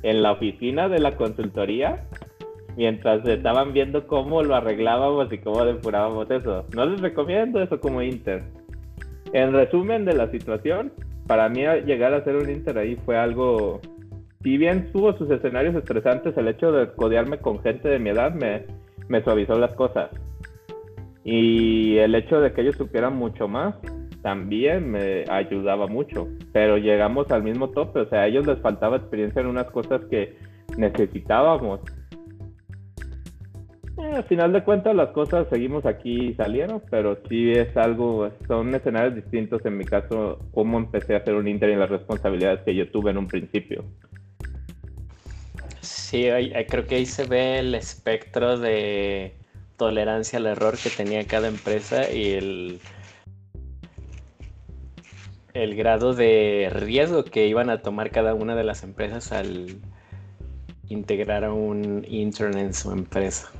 [0.02, 2.06] en la oficina de la consultoría
[2.78, 6.64] mientras estaban viendo cómo lo arreglábamos y cómo depurábamos eso.
[6.76, 8.44] No les recomiendo eso como Inter.
[9.32, 10.92] En resumen de la situación,
[11.26, 13.80] para mí llegar a ser un Inter ahí fue algo
[14.42, 18.32] si bien tuvo sus escenarios estresantes, el hecho de codearme con gente de mi edad
[18.32, 18.64] me,
[19.08, 20.10] me suavizó las cosas.
[21.24, 23.74] Y el hecho de que ellos supieran mucho más
[24.22, 26.28] también me ayudaba mucho.
[26.52, 30.02] Pero llegamos al mismo tope, o sea, a ellos les faltaba experiencia en unas cosas
[30.10, 30.36] que
[30.76, 31.80] necesitábamos.
[33.98, 38.30] Eh, al final de cuentas las cosas seguimos aquí y salieron, pero sí es algo,
[38.46, 42.60] son escenarios distintos en mi caso, cómo empecé a hacer un Inter y las responsabilidades
[42.60, 43.84] que yo tuve en un principio.
[46.08, 46.26] Sí,
[46.70, 49.34] creo que ahí se ve el espectro de
[49.76, 52.80] tolerancia al error que tenía cada empresa y el,
[55.52, 59.82] el grado de riesgo que iban a tomar cada una de las empresas al
[60.88, 63.50] integrar a un intern en su empresa.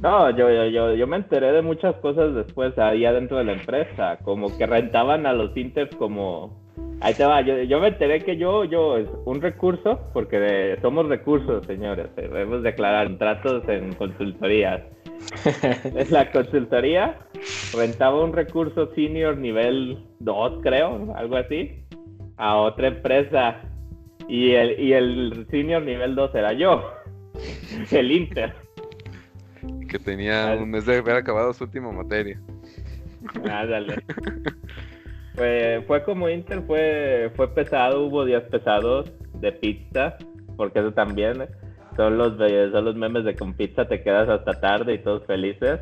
[0.00, 4.18] No, yo, yo, yo, me enteré de muchas cosas después ahí adentro de la empresa,
[4.22, 6.61] como que rentaban a los inters como...
[7.00, 11.66] Ahí te va, yo, me enteré que yo, yo, es un recurso, porque somos recursos,
[11.66, 14.82] señores, debemos declarar contratos en consultorías.
[15.96, 17.18] es la consultoría,
[17.74, 21.84] rentaba un recurso senior nivel 2, creo, algo así,
[22.36, 23.60] a otra empresa.
[24.28, 26.88] Y el, y el senior nivel 2 era yo,
[27.90, 28.54] el Inter
[29.92, 32.40] que tenía un mes de haber acabado su última materia.
[33.44, 33.96] Ándale.
[35.34, 40.16] fue, fue como Inter, fue, fue pesado, hubo días pesados de pizza,
[40.56, 41.48] porque eso también
[41.96, 45.80] son los, son los memes de con pizza te quedas hasta tarde y todos felices.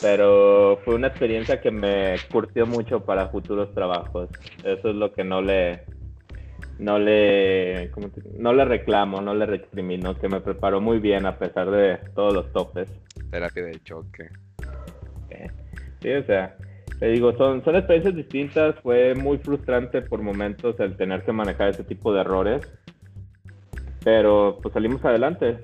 [0.00, 4.28] Pero fue una experiencia que me curtió mucho para futuros trabajos.
[4.62, 5.82] Eso es lo que no le,
[6.78, 7.90] no le,
[8.38, 12.32] no le reclamo, no le recrimino, que me preparó muy bien a pesar de todos
[12.32, 12.88] los topes.
[13.30, 14.28] Terapia de choque.
[16.00, 16.56] Sí, o sea,
[16.98, 21.68] te digo, son, son experiencias distintas, fue muy frustrante por momentos el tener que manejar
[21.68, 22.62] ese tipo de errores,
[24.02, 25.58] pero pues salimos adelante.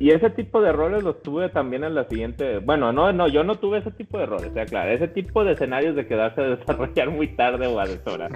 [0.00, 2.58] Y ese tipo de errores los tuve también en la siguiente.
[2.58, 5.52] Bueno, no, no, yo no tuve ese tipo de errores, sea, claro, ese tipo de
[5.52, 8.28] escenarios de quedarse a desarrollar muy tarde o a deshora.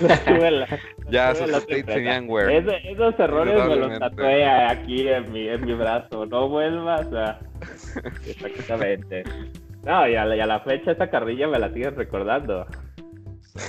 [1.10, 6.26] ya, esos errores me los tatué aquí en mi, en mi brazo.
[6.26, 7.38] No vuelvas a.
[8.26, 9.22] Exactamente.
[9.84, 12.66] No, y a, la, y a la fecha esa carrilla me la siguen recordando.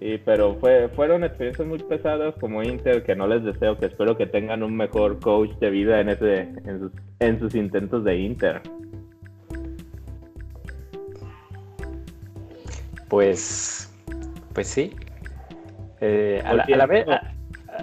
[0.00, 4.16] Y, pero fue, fueron experiencias muy pesadas como Inter, que no les deseo, que espero
[4.16, 8.16] que tengan un mejor coach de vida en, ese, en, sus, en sus intentos de
[8.16, 8.62] Inter.
[13.08, 13.92] Pues,
[14.54, 14.94] pues sí.
[16.00, 17.32] Eh, a, la, vez, a,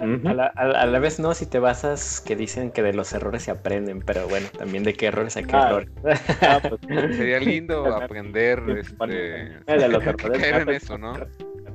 [0.02, 4.28] la, vez no si te basas que dicen que de los errores se aprenden, pero
[4.28, 5.90] bueno, también de qué errores hay que ah, errores.
[6.42, 6.80] Ah, pues,
[7.16, 9.04] sería lindo aprender este,
[9.66, 10.42] de los errores.
[10.42, 11.14] en eso, ¿no?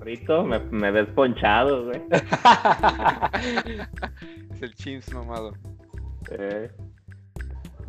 [0.01, 2.01] Rito, me, ves ponchado, güey.
[4.51, 5.53] es el chins mamado.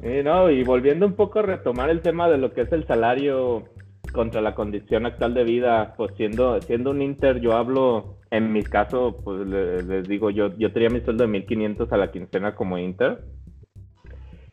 [0.03, 2.87] Y no, y volviendo un poco a retomar el tema de lo que es el
[2.87, 3.65] salario
[4.13, 8.63] contra la condición actual de vida, pues siendo, siendo un Inter, yo hablo, en mi
[8.63, 12.79] caso, pues les, digo, yo, yo tenía mi sueldo de 1500 a la quincena como
[12.79, 13.25] Inter,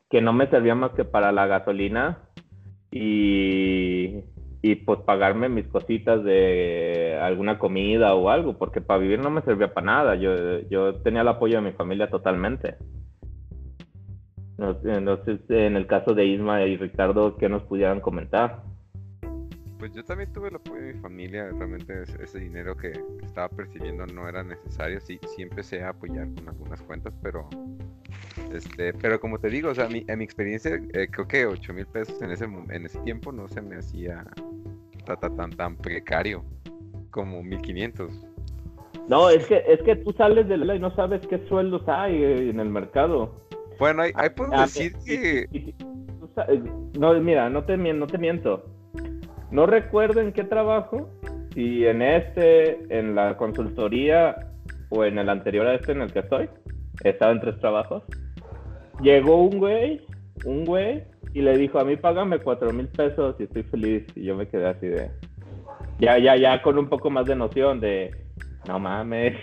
[0.10, 2.20] que no me servía más que para la gasolina
[2.92, 4.18] y,
[4.62, 9.44] y pues pagarme mis cositas de alguna comida o algo, porque para vivir no me
[9.44, 10.16] servía para nada.
[10.16, 12.76] Yo, yo tenía el apoyo de mi familia totalmente.
[14.58, 18.64] No, sé en el caso de Isma y Ricardo, ¿qué nos pudieran comentar?
[19.80, 22.92] Pues yo también tuve el apoyo de mi familia, realmente ese dinero que
[23.24, 27.48] estaba percibiendo no era necesario, sí, sí empecé a apoyar con algunas cuentas, pero
[28.54, 31.74] este, pero como te digo, o sea, mi, en mi experiencia, eh, creo que 8
[31.74, 34.26] mil pesos en ese, en ese tiempo no se me hacía
[35.06, 36.44] tan, tan, tan precario
[37.12, 38.12] como 1500.
[39.08, 42.22] No, es que, es que tú sales de la y no sabes qué sueldos hay
[42.22, 43.34] eh, en el mercado.
[43.80, 45.74] Bueno, ahí, puedo ah, decir que...
[47.00, 48.66] no, mira, no te, no te miento.
[49.52, 51.10] No recuerdo en qué trabajo,
[51.54, 54.36] si en este, en la consultoría
[54.90, 56.50] o en el anterior a este en el que estoy.
[57.04, 58.04] He estado en tres trabajos.
[59.02, 60.02] Llegó un güey,
[60.46, 64.06] un güey, y le dijo, a mí págame cuatro mil pesos y estoy feliz.
[64.16, 65.12] Y yo me quedé así de...
[66.00, 68.12] Ya, ya, ya con un poco más de noción de...
[68.68, 69.36] No mames.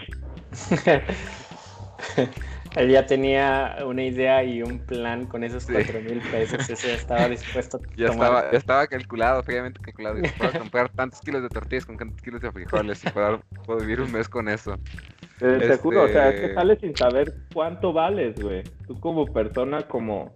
[2.77, 6.68] Él ya tenía una idea y un plan con esos cuatro mil pesos.
[6.70, 10.16] Ese estaba dispuesto a ya Estaba, ya estaba calculado, previamente calculado.
[10.39, 14.01] Puedo comprar tantos kilos de tortillas con tantos kilos de frijoles y puedo, puedo vivir
[14.01, 14.74] un mes con eso.
[15.41, 18.62] Eh, te juro, o sea, es que este sales sin saber cuánto vales, güey.
[18.87, 20.35] Tú como persona, como,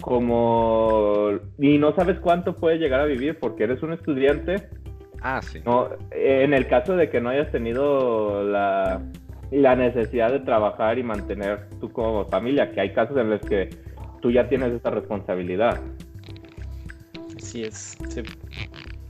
[0.00, 4.68] como, y no sabes cuánto puedes llegar a vivir porque eres un estudiante
[5.22, 5.60] Ah, sí.
[5.64, 9.00] No, en el caso de que no hayas tenido la,
[9.60, 13.70] la necesidad de trabajar y mantener tú como familia, que hay casos en los que
[14.20, 15.80] tú ya tienes esa responsabilidad.
[17.36, 17.98] Así es.
[18.08, 18.22] sí.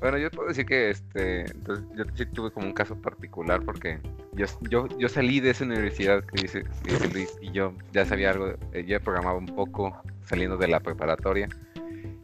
[0.00, 4.00] Bueno, yo puedo decir que este, entonces, yo sí tuve como un caso particular porque
[4.32, 8.04] yo, yo, yo salí de esa universidad que dice, que dice Luis y yo ya
[8.04, 11.48] sabía algo, eh, yo programaba un poco saliendo de la preparatoria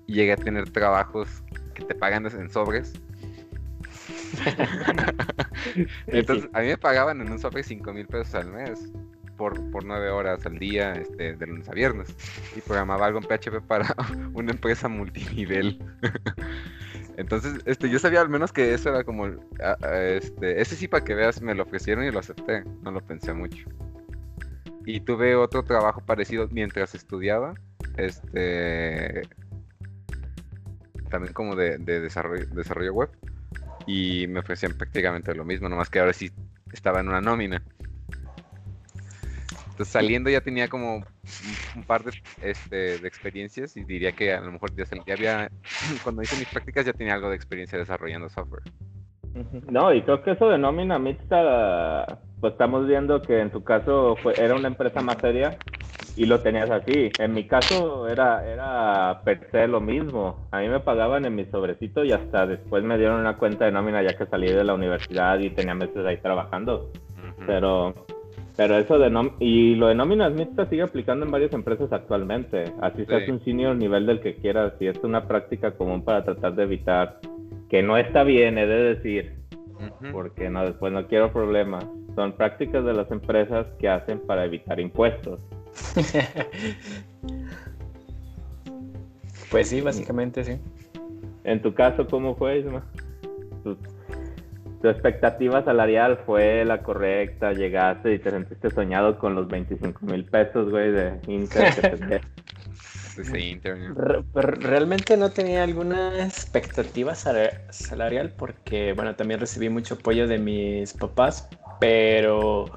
[0.09, 1.45] y llegué a tener trabajos
[1.75, 2.95] que te pagan en sobres.
[6.07, 8.91] Entonces, a mí me pagaban en un sobre 5 mil pesos al mes
[9.37, 12.15] por, por 9 horas al día, este, de lunes a viernes.
[12.57, 13.95] Y programaba algo en PHP para
[14.35, 15.79] una empresa multinivel.
[17.17, 19.27] Entonces, este, yo sabía al menos que eso era como,
[19.63, 22.93] ah, ah, este, ese sí para que veas, me lo ofrecieron y lo acepté, no
[22.93, 23.69] lo pensé mucho.
[24.85, 27.55] Y tuve otro trabajo parecido mientras estudiaba,
[27.97, 29.23] este,
[31.11, 33.11] también como de, de desarrollo, desarrollo web,
[33.89, 36.31] y me ofrecían prácticamente lo mismo, nomás que ahora sí
[36.75, 37.63] estaba en una nómina.
[39.71, 40.97] Entonces saliendo ya tenía como
[41.75, 42.13] un, par de,
[42.43, 45.51] este, de experiencias y diría que a lo mejor ya, ya había,
[46.05, 48.63] cuando hice mis prácticas ya tenía algo de experiencia desarrollando software.
[49.71, 54.17] No, y creo que eso de nómina mixta, pues estamos viendo que en tu caso
[54.23, 55.57] fue, era una empresa más seria
[56.17, 57.11] y lo tenías así.
[57.19, 60.49] En mi caso era, era per se lo mismo.
[60.51, 63.73] A mí me pagaban en mi sobrecito y hasta después me dieron una cuenta de
[63.73, 66.91] nómina ya que salí de la universidad y tenía meses ahí trabajando.
[67.47, 67.95] Pero,
[68.57, 72.65] pero eso de nom y lo de nóminas mixtas sigue aplicando en varias empresas actualmente.
[72.81, 73.31] Así seas Sí.
[73.31, 77.21] un senior nivel del que quieras y es una práctica común para tratar de evitar
[77.69, 79.33] que no está bien, he de decir,
[80.13, 81.85] porque no después no quiero problemas.
[82.15, 85.41] Son prácticas de las empresas que hacen para evitar impuestos.
[89.51, 90.59] pues sí, básicamente sí.
[91.45, 92.85] En tu caso, ¿cómo fue, Isma?
[93.65, 93.77] Tu,
[94.83, 100.25] tu expectativa salarial fue la correcta, llegaste y te sentiste soñado con los 25 mil
[100.25, 102.21] pesos, güey, de Inter que te-
[103.19, 103.95] Ese intern.
[103.95, 110.29] Re- pero realmente no tenía alguna expectativa sala- salarial porque, bueno, también recibí mucho apoyo
[110.29, 112.73] de mis papás, pero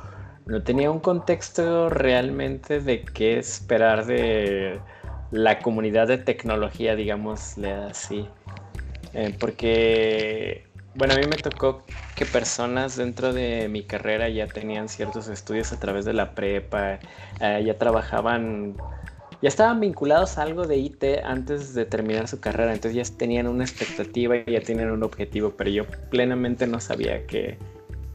[0.45, 4.85] no tenía un contexto realmente de qué esperar de
[5.29, 8.37] la comunidad de tecnología, digámosle así.
[9.13, 14.89] Eh, porque, bueno, a mí me tocó que personas dentro de mi carrera ya tenían
[14.89, 17.01] ciertos estudios a través de la prepa,
[17.39, 18.81] eh, ya trabajaban
[19.41, 23.47] ya estaban vinculados a algo de IT antes de terminar su carrera, entonces ya tenían
[23.47, 27.57] una expectativa y ya tenían un objetivo, pero yo plenamente no sabía qué,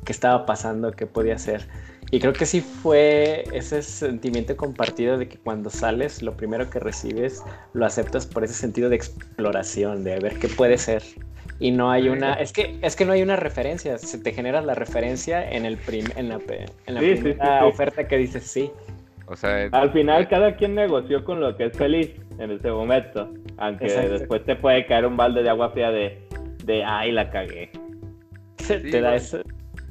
[0.05, 1.67] qué estaba pasando, qué podía hacer.
[2.13, 6.79] Y creo que sí fue ese sentimiento compartido de que cuando sales, lo primero que
[6.79, 11.03] recibes lo aceptas por ese sentido de exploración, de ver qué puede ser.
[11.59, 14.61] Y no hay una, es que, es que no hay una referencia, se te genera
[14.61, 16.39] la referencia en, el prim- en la,
[16.87, 17.75] en la sí, primera sí, sí.
[17.75, 18.71] oferta que dices sí.
[19.27, 23.33] O sea, Al final, cada quien negoció con lo que es feliz en ese momento.
[23.59, 24.13] Aunque Exacto.
[24.13, 26.23] después te puede caer un balde de agua fría de,
[26.65, 27.71] de ay, la cagué.
[28.57, 29.41] te, Sí, te da esa,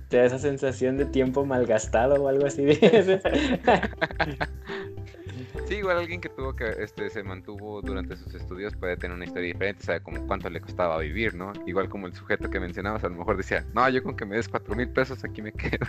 [0.10, 2.66] te da esa sensación de tiempo malgastado o algo así.
[5.68, 9.26] Sí, igual alguien que tuvo que este se mantuvo durante sus estudios puede tener una
[9.26, 11.54] historia diferente, sabe como cuánto le costaba vivir, ¿no?
[11.66, 14.36] Igual como el sujeto que mencionabas, a lo mejor decía, no, yo con que me
[14.36, 15.88] des cuatro mil pesos aquí me quedo.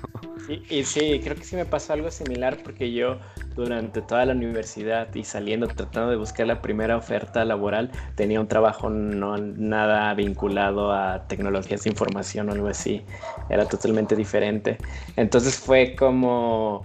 [0.49, 3.19] y, y sí, creo que sí me pasó algo similar porque yo
[3.55, 8.49] durante toda la universidad y saliendo tratando de buscar la primera oferta laboral tenía un
[8.49, 13.05] trabajo no nada vinculado a tecnologías de información o algo así.
[13.51, 14.79] Era totalmente diferente.
[15.17, 16.83] Entonces fue como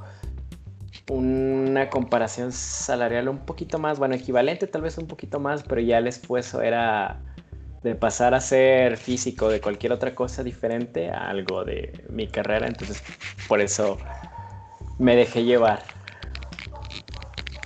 [1.10, 5.98] una comparación salarial un poquito más, bueno, equivalente tal vez un poquito más, pero ya
[5.98, 7.22] el esfuerzo era
[7.84, 12.68] de pasar a ser físico de cualquier otra cosa diferente a algo de mi carrera,
[12.68, 13.02] entonces
[13.48, 13.98] por eso
[15.00, 15.82] me dejé llevar.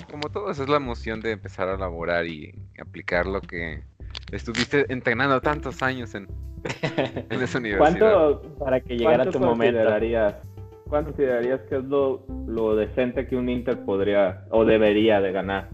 [0.09, 3.83] Como todos, es la emoción de empezar a laborar y aplicar lo que
[4.31, 6.27] estuviste entrenando tantos años en,
[7.29, 8.13] en esa universidad.
[8.13, 10.54] ¿Cuánto, Para que llegara ¿Cuánto tu momento.
[10.85, 15.31] Considerarías, ¿Cuánto considerarías que es lo, lo decente que un Inter podría o debería de
[15.31, 15.69] ganar?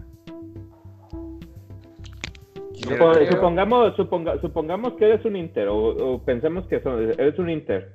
[2.74, 5.76] Yo Supo- creo- supongamos, suponga- supongamos que eres un Inter o,
[6.14, 7.92] o pensemos que son- eres un Inter.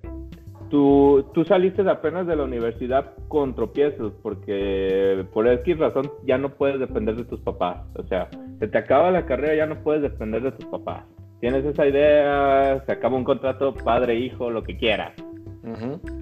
[0.70, 6.49] Tú, tú saliste apenas de la universidad con tropiezos porque por X razón ya no
[6.49, 7.86] puedes depender de tus papás.
[7.95, 8.28] O sea,
[8.59, 11.05] se te acaba la carrera, ya no puedes depender de tus papás.
[11.39, 15.13] Tienes esa idea, se acaba un contrato padre-hijo, lo que quieras.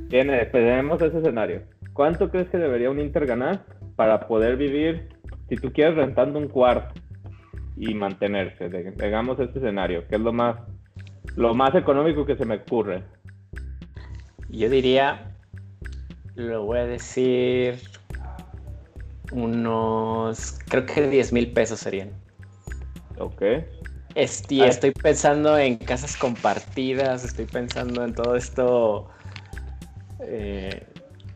[0.10, 1.62] Tiene, tenemos ese escenario.
[1.93, 3.66] ¿Cuánto crees que debería un Inter ganar
[3.96, 5.10] para poder vivir,
[5.50, 7.00] si tú quieres, rentando un cuarto
[7.78, 8.70] y mantenerse?
[8.70, 10.58] Digamos ese escenario, que es lo más
[11.36, 13.04] Lo más económico que se me ocurre.
[14.50, 15.36] Yo diría,
[16.36, 17.76] lo voy a decir,
[19.32, 22.10] unos, creo que 10 mil pesos serían.
[23.18, 23.41] Ok.
[24.16, 24.68] Ah.
[24.68, 29.10] estoy pensando en casas compartidas, estoy pensando en todo esto,
[30.28, 30.84] eh,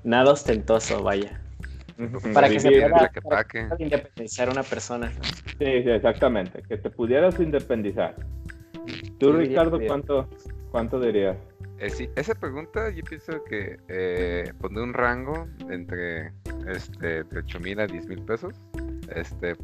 [0.04, 1.42] nada ostentoso, vaya.
[2.34, 5.12] Para que se la que para que independizar a una persona.
[5.60, 6.62] Sí, sí, exactamente.
[6.64, 8.16] Que te pudieras independizar.
[9.20, 10.30] Tú, Ricardo, ¿cuánto,
[10.72, 11.36] cuánto dirías?
[11.80, 16.32] Eh, sí, esa pregunta yo pienso que eh, pondré un rango entre
[16.68, 18.56] este de 8 mil a 10 mil pesos.
[19.14, 19.56] Este,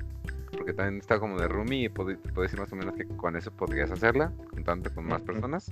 [0.58, 3.36] porque también está como de roomie y puedo, puedo decir más o menos que con
[3.36, 5.72] eso podrías hacerla, contando con más personas.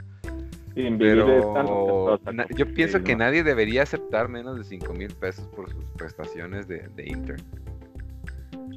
[0.76, 2.17] Pero como
[2.55, 6.88] yo pienso que nadie debería aceptar menos de 5 mil pesos por sus prestaciones de,
[6.95, 7.36] de Inter.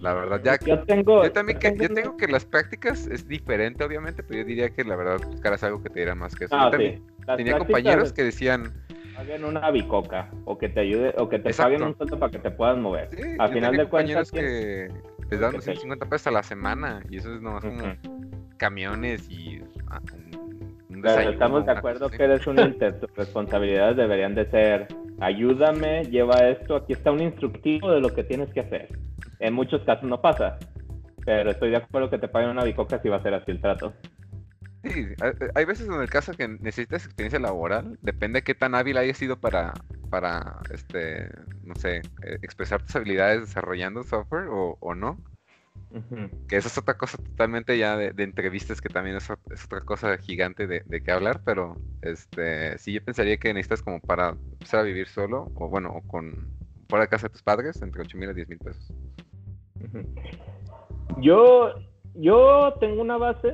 [0.01, 1.25] La verdad, ya Yo tengo.
[1.25, 4.85] yo también que, yo tengo que las prácticas es diferente, obviamente, pero yo diría que
[4.85, 6.55] la verdad buscaras algo que te diera más que eso.
[6.57, 7.03] Ah, Yo también sí.
[7.37, 8.73] Tenía compañeros que decían,
[9.17, 11.73] paguen una bicoca o que te ayude o que te Exacto.
[11.73, 13.09] paguen un sueldo para que te puedas mover.
[13.11, 14.91] Sí, Al yo final de cuentas, que
[15.31, 18.47] les dan que te- 250 pesos a la semana y eso es nomás como Ujú.
[18.59, 20.26] camiones y ah, un,
[21.03, 24.89] desayuno, estamos de acuerdo que eres un inter, tus responsabilidades deberían de ser,
[25.21, 28.89] ayúdame, lleva esto, aquí está un instructivo de lo que tienes que hacer.
[29.39, 30.57] En muchos casos no pasa,
[31.25, 33.61] pero estoy de acuerdo que te paguen una bicoca si va a ser así el
[33.61, 33.93] trato.
[34.85, 38.75] Sí, hay- hay veces en el caso que necesitas experiencia laboral, depende de qué tan
[38.75, 39.75] hábil hayas sido para,
[40.11, 41.29] para este,
[41.65, 45.19] no sé, eh, expresar tus habilidades desarrollando software o, o no.
[46.49, 49.81] Que eso es otra cosa totalmente ya de, de entrevistas que también es, es otra
[49.81, 54.31] cosa gigante de, de qué hablar, pero este sí yo pensaría que necesitas como para
[54.31, 56.49] empezar a vivir solo, o bueno, o con
[56.89, 58.93] fuera de casa de tus padres, entre 8 mil a 10 mil pesos.
[61.19, 61.75] Yo,
[62.15, 63.53] yo tengo una base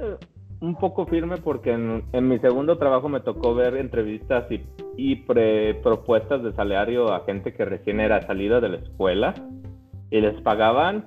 [0.61, 4.65] un poco firme porque en, en mi segundo trabajo me tocó ver entrevistas y,
[4.97, 9.35] y pre- propuestas de salario a gente que recién era salida de la escuela
[10.11, 11.05] y les pagaban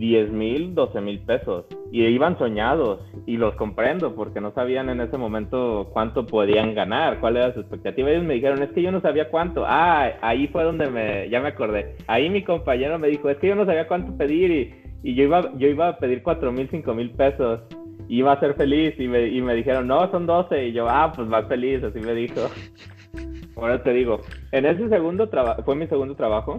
[0.00, 5.02] 10 mil, 12 mil pesos y iban soñados y los comprendo porque no sabían en
[5.02, 8.10] ese momento cuánto podían ganar, cuál era su expectativa.
[8.10, 9.64] Ellos me dijeron, es que yo no sabía cuánto.
[9.66, 11.96] Ah, ahí fue donde me, ya me acordé.
[12.06, 15.24] Ahí mi compañero me dijo, es que yo no sabía cuánto pedir y, y yo,
[15.24, 17.60] iba, yo iba a pedir 4 mil, 5 mil pesos.
[18.08, 20.68] Y iba a ser feliz y me, y me dijeron, no, son 12.
[20.68, 22.40] Y yo, ah, pues más feliz, así me dijo.
[23.54, 24.20] Ahora te digo,
[24.52, 26.56] en ese segundo trabajo, fue mi segundo trabajo,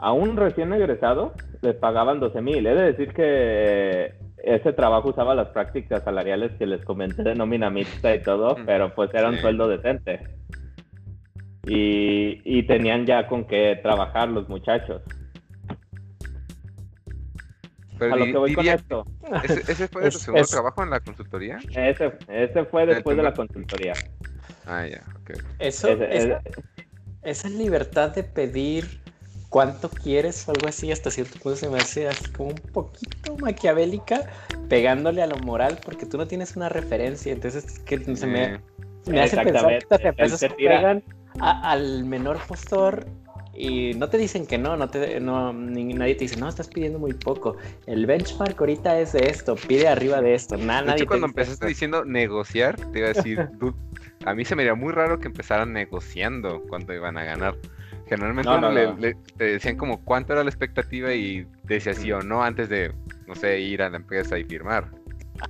[0.00, 1.32] a un recién egresado
[1.62, 2.66] le pagaban 12 mil.
[2.66, 7.68] He de decir que ese trabajo usaba las prácticas salariales que les comenté de nómina
[7.70, 9.40] mixta y todo, pero pues era un sí.
[9.42, 10.26] sueldo decente.
[11.66, 15.02] Y, y tenían ya con qué trabajar los muchachos.
[17.98, 19.04] Pero a lo que voy con esto,
[19.44, 21.58] ¿ese, ese fue de tu Es- segundo es- trabajo en la consultoría?
[21.76, 23.92] ese, ese fue después de la consultoría.
[24.66, 25.32] Ah, ya, ok.
[25.58, 26.40] Eso, Ese- esa,
[27.22, 29.02] esa libertad de pedir
[29.50, 33.36] cuánto quieres o algo así, hasta cierto punto se me hace así como un poquito
[33.36, 34.22] maquiavélica,
[34.68, 38.60] pegándole a lo moral, porque tú no tienes una referencia, entonces que se me, Eh,
[39.06, 41.02] me hace pensar que se tira- pegan
[41.40, 43.06] a- al menor postor
[43.52, 46.68] y no te dicen que no, no te, no ni- nadie te dice, no, estás
[46.68, 47.56] pidiendo muy poco.
[47.86, 50.56] El benchmark ahorita es de esto, pide arriba de esto.
[50.56, 51.66] Nada, de nadie hecho, te cuando empezaste esto.
[51.66, 53.76] diciendo negociar, te iba a decir, "Dude,
[54.24, 57.56] a mí se me haría muy raro que empezaran negociando cuánto iban a ganar.
[58.10, 62.42] Generalmente No, le- te decían como cuánto era la expectativa y decía sí o no
[62.42, 62.92] antes de,
[63.28, 64.88] no sé, ir a la empresa y firmar.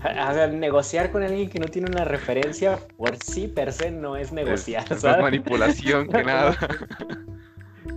[0.03, 4.15] A- a- negociar con alguien que no tiene una referencia por sí per se no
[4.15, 6.55] es negociar, Es, es más manipulación que nada.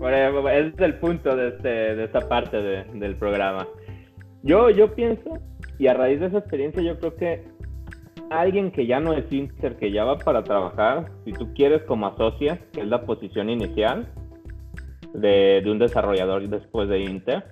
[0.02, 3.68] Ese es el punto de, este, de esta parte de- del programa.
[4.44, 5.40] Yo, yo pienso,
[5.78, 7.44] y a raíz de esa experiencia, yo creo que
[8.30, 12.08] alguien que ya no es Inter, que ya va para trabajar, si tú quieres como
[12.08, 14.08] asocia, que es la posición inicial
[15.14, 17.44] de, de un desarrollador después de Inter,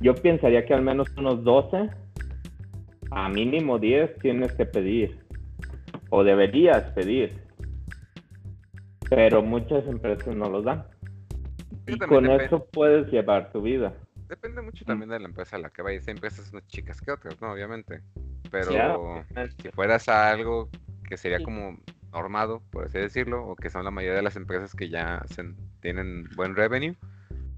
[0.00, 1.90] yo pensaría que al menos unos 12,
[3.10, 5.18] a mínimo 10 tienes que pedir,
[6.10, 7.38] o deberías pedir,
[9.08, 10.84] pero muchas empresas no los dan.
[11.86, 12.44] Y con depende.
[12.46, 13.92] eso puedes llevar tu vida.
[14.28, 16.08] Depende mucho también de la empresa a la que vayas.
[16.08, 17.52] Hay empresas más chicas que otras, ¿no?
[17.52, 18.00] Obviamente.
[18.50, 19.24] Pero Claro.
[19.62, 20.70] si fueras a algo
[21.06, 21.78] que sería como
[22.12, 25.52] normado, por así decirlo, o que son la mayoría de las empresas que ya se-
[25.84, 26.96] tienen buen revenue,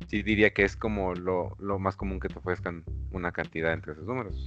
[0.09, 3.93] sí diría que es como lo, lo más común que te ofrezcan una cantidad entre
[3.93, 4.45] esos números.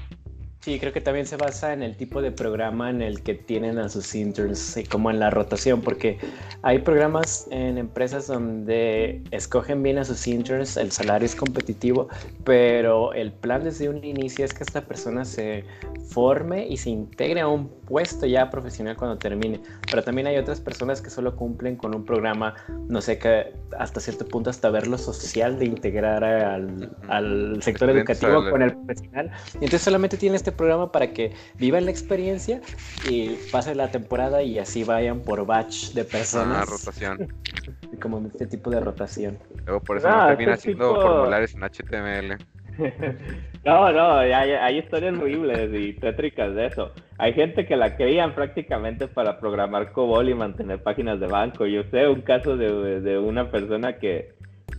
[0.62, 3.78] Sí, creo que también se basa en el tipo de programa en el que tienen
[3.78, 6.18] a sus interns, como en la rotación, porque
[6.64, 12.10] hay programas en empresas donde escogen bien a sus interns, el salario es competitivo,
[12.44, 15.64] pero el plan desde un inicio es que esta persona se
[16.10, 19.62] forme y se integre a un puesto ya profesional cuando termine.
[19.90, 22.56] Pero también hay otras personas que solo cumplen con un programa,
[22.90, 27.90] no sé, que hasta cierto punto hasta ver lo social de integrar al, al sector
[27.92, 29.32] educativo con el profesional.
[29.54, 32.62] Y entonces solamente tiene este programa para que vivan la experiencia
[33.10, 36.62] y pase la temporada y así vayan por batch de personas.
[36.62, 37.34] Ah, rotación.
[38.02, 39.38] Como este tipo de rotación.
[39.66, 42.38] Luego por eso no, termina haciendo formularios en HTML.
[43.66, 46.92] no, no, hay, hay, historias horribles y tétricas de eso.
[47.18, 51.66] Hay gente que la creían prácticamente para programar COBOL y mantener páginas de banco.
[51.66, 54.34] Yo sé un caso de, de una persona que,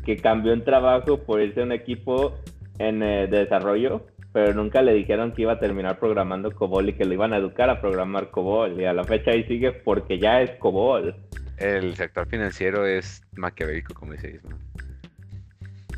[0.05, 2.35] que cambió en trabajo por irse a un equipo
[2.79, 6.93] en, eh, de desarrollo pero nunca le dijeron que iba a terminar programando COBOL y
[6.95, 8.81] que lo iban a educar a programar COBOL.
[8.81, 11.17] Y a la fecha ahí sigue porque ya es COBOL.
[11.59, 14.57] El sector financiero es maquiavélico, como dice Isma.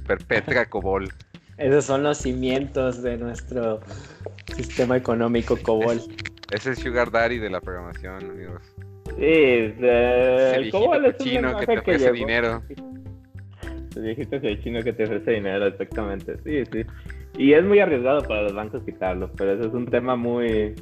[0.06, 1.08] Perpetra COBOL.
[1.58, 3.80] Esos son los cimientos de nuestro
[4.56, 6.00] sistema económico COBOL.
[6.50, 8.62] Es, el sugar daddy de la programación, amigos.
[9.18, 12.62] Sí, el COBOL es chino que te ofrece dinero.
[13.94, 16.38] El viejito chino que te ofrece dinero, exactamente.
[16.44, 16.86] Sí, sí.
[17.36, 20.74] Y es muy arriesgado para los bancos quitarlo, pero ese es un tema muy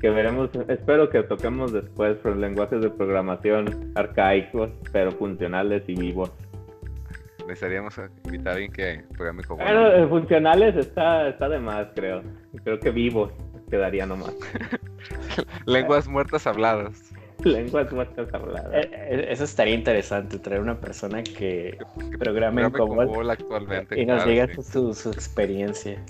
[0.00, 6.30] que veremos, espero que toquemos después los lenguajes de programación arcaicos, pero funcionales y vivos.
[7.46, 9.62] Necesitaríamos invitar a alguien que programe como...
[9.62, 12.22] Bueno, eh, funcionales está, está de más, creo.
[12.64, 13.32] Creo que vivos
[13.70, 14.34] quedaría nomás.
[15.66, 17.03] Lenguas muertas habladas.
[17.52, 18.72] Lenguas muertas habladas.
[18.72, 21.78] Eh, eh, eso estaría interesante, traer una persona que,
[22.18, 24.00] programe, en COBOL, actualmente.
[24.00, 26.02] Y nos diga su, su, experiencia.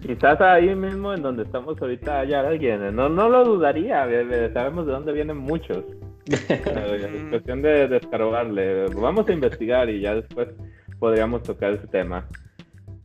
[0.00, 2.94] Quizás ahí mismo en donde estamos ahorita haya alguien.
[2.94, 4.06] No, no lo dudaría.
[4.52, 5.84] Sabemos de dónde vienen muchos.
[6.26, 8.86] es cuestión de descargarle.
[8.94, 10.48] Vamos a investigar y ya después
[10.98, 12.26] podríamos tocar ese tema.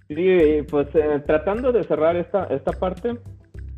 [0.07, 3.17] Sí, pues eh, tratando de cerrar esta, esta parte,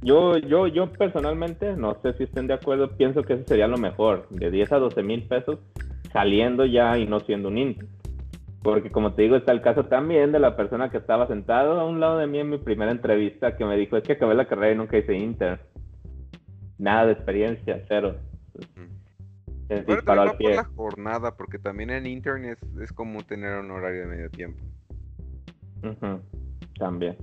[0.01, 3.77] yo, yo, yo personalmente, no sé si estén de acuerdo, pienso que eso sería lo
[3.77, 5.59] mejor, de 10 a 12 mil pesos
[6.11, 7.87] saliendo ya y no siendo un Inter.
[8.61, 11.85] Porque como te digo, está el caso también de la persona que estaba sentado a
[11.85, 14.47] un lado de mí en mi primera entrevista que me dijo, es que acabé la
[14.47, 15.59] carrera y nunca hice Inter.
[16.77, 18.15] Nada de experiencia, cero.
[19.69, 24.01] Es Pero también por la jornada, porque también en Internet es, como tener un horario
[24.01, 24.61] de medio tiempo.
[26.77, 27.15] También.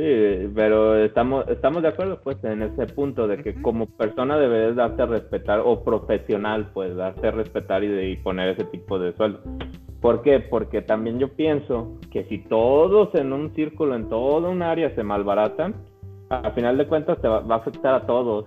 [0.00, 4.74] Sí, pero estamos, estamos de acuerdo pues en ese punto de que como persona debes
[4.74, 9.12] darte a respetar o profesional pues darte a respetar y, de, poner ese tipo de
[9.12, 9.40] sueldo.
[10.00, 10.40] ¿Por qué?
[10.40, 15.02] Porque también yo pienso que si todos en un círculo, en toda un área se
[15.02, 15.74] malbaratan,
[16.30, 18.46] a final de cuentas te va, a afectar a todos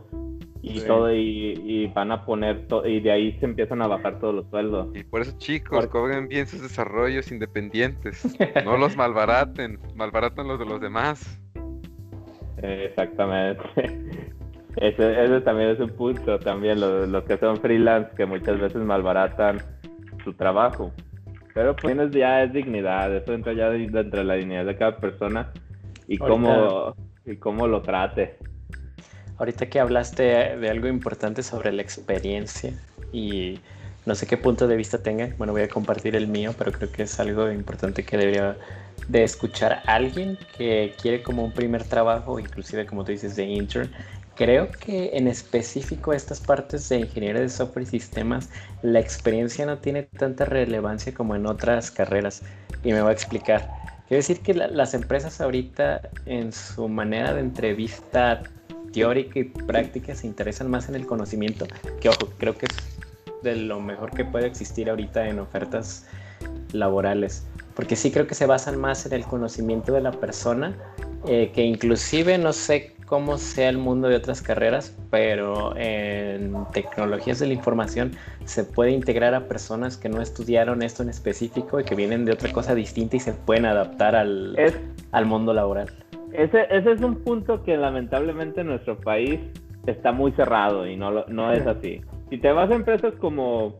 [0.65, 4.49] y todo y, van a poner y de ahí se empiezan a bajar todos los
[4.49, 4.87] sueldos.
[4.95, 10.65] Y por eso chicos, cobren bien sus desarrollos independientes, no los malbaraten, malbaratan los de
[10.65, 11.41] los demás.
[12.61, 13.61] Exactamente.
[14.77, 19.61] Ese, también es un punto, también los, que son freelance, que muchas veces malbaratan
[20.23, 20.91] su trabajo.
[21.53, 25.51] Pero pues ya es dignidad, eso entra ya dentro de la dignidad de cada persona
[26.07, 26.95] y cómo,
[27.25, 28.37] y cómo lo trate.
[29.37, 30.23] Ahorita que hablaste
[30.57, 32.73] de algo importante sobre la experiencia
[33.11, 33.59] y
[34.05, 36.91] no sé qué punto de vista tengan, bueno, voy a compartir el mío, pero creo
[36.91, 38.57] que es algo importante que debería
[39.07, 43.91] de escuchar alguien que quiere como un primer trabajo, inclusive como tú dices, de intern.
[44.35, 48.49] Creo que en específico estas partes de ingeniería de software y sistemas,
[48.81, 52.43] la experiencia no tiene tanta relevancia como en otras carreras.
[52.83, 53.69] Y me voy a explicar.
[54.07, 58.43] Quiero decir que las empresas ahorita en su manera de entrevista
[58.93, 61.67] teórica y práctica se interesan más en el conocimiento,
[61.99, 66.05] que ojo, creo que es de lo mejor que puede existir ahorita en ofertas
[66.71, 70.75] laborales porque sí creo que se basan más en el conocimiento de la persona,
[71.27, 77.39] eh, que inclusive no sé cómo sea el mundo de otras carreras, pero en tecnologías
[77.39, 78.11] de la información
[78.45, 82.31] se puede integrar a personas que no estudiaron esto en específico y que vienen de
[82.31, 84.55] otra cosa distinta y se pueden adaptar al,
[85.11, 86.02] al mundo laboral.
[86.33, 89.39] Ese, ese es un punto que lamentablemente en nuestro país
[89.85, 92.01] está muy cerrado y no, no es así.
[92.29, 93.79] Si te vas a empresas como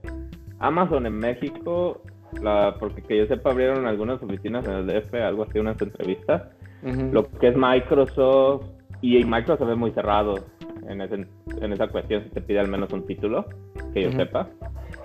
[0.60, 2.02] Amazon en México,
[2.80, 6.44] porque que yo sepa abrieron algunas oficinas en el DF, algo así, unas entrevistas.
[7.12, 8.66] Lo que es Microsoft,
[9.02, 10.36] y Microsoft es muy cerrado
[10.88, 13.46] en, en esa cuestión, si te pide al menos un título,
[13.94, 14.50] que yo sepa.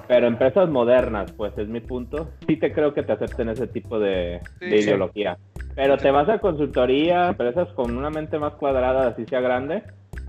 [0.08, 3.98] Pero empresas modernas, pues es mi punto, sí te creo que te acepten ese tipo
[3.98, 5.36] de, ideología.
[5.74, 9.82] Pero te vas a consultoría, empresas con una mente más cuadrada, así sea grande,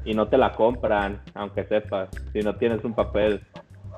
[0.04, 3.42] y no te la compran, aunque sepas, si no tienes un papel.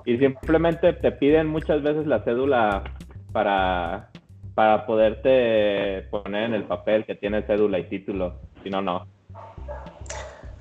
[0.05, 2.83] Y simplemente te piden muchas veces la cédula
[3.31, 4.09] para,
[4.53, 9.07] para poderte poner en el papel que tiene cédula y título, si no, no.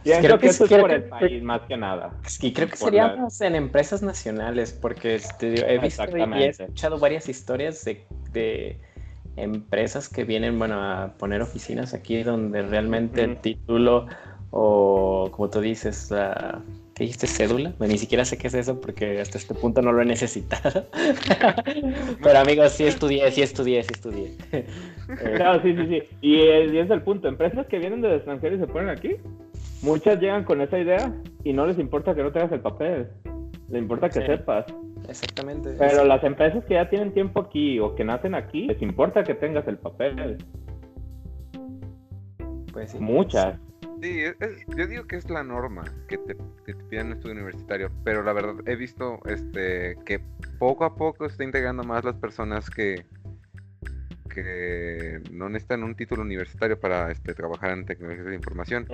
[0.03, 2.14] Pienso Creo que, que eso es por el país más que nada.
[2.40, 6.98] Y creo que sería la- en empresas nacionales, porque este, he visto y he escuchado
[6.98, 8.80] varias historias de, de
[9.36, 13.40] empresas que vienen, bueno, a poner oficinas aquí donde realmente el Ujú.
[13.42, 14.07] título
[14.51, 16.62] o, como tú dices, la...
[16.94, 17.26] ¿Qué dijiste?
[17.26, 17.72] ¿Cédula?
[17.78, 20.86] Bueno, ni siquiera sé qué es eso porque hasta este punto no lo he necesitado.
[22.22, 24.34] Pero amigos, sí estudié, sí estudié, sí estudié.
[25.36, 26.03] Claro, sí, sí, sí.
[26.20, 27.26] Y, es- y es el punto.
[27.28, 29.16] Empresas que vienen del extranjero y se ponen aquí,
[29.82, 33.08] muchas llegan con esa idea y no les importa que no tengas el papel.
[33.68, 34.26] Les importa que Sí.
[34.26, 34.66] sepas.
[35.08, 35.74] exactamente.
[35.78, 39.34] Pero las empresas que ya tienen tiempo aquí o que nacen aquí, les importa que
[39.34, 40.36] tengas el papel.
[42.72, 42.98] Pues sí.
[43.00, 43.58] Muchas.
[44.02, 47.12] Sí, es- es- yo digo que es la norma que te, que te pidan un
[47.14, 50.20] estudio universitario, pero la verdad he visto este que
[50.58, 53.04] poco a poco se está integrando más las personas que,
[54.30, 58.86] que no necesitan un título universitario para este, trabajar en tecnologías de información.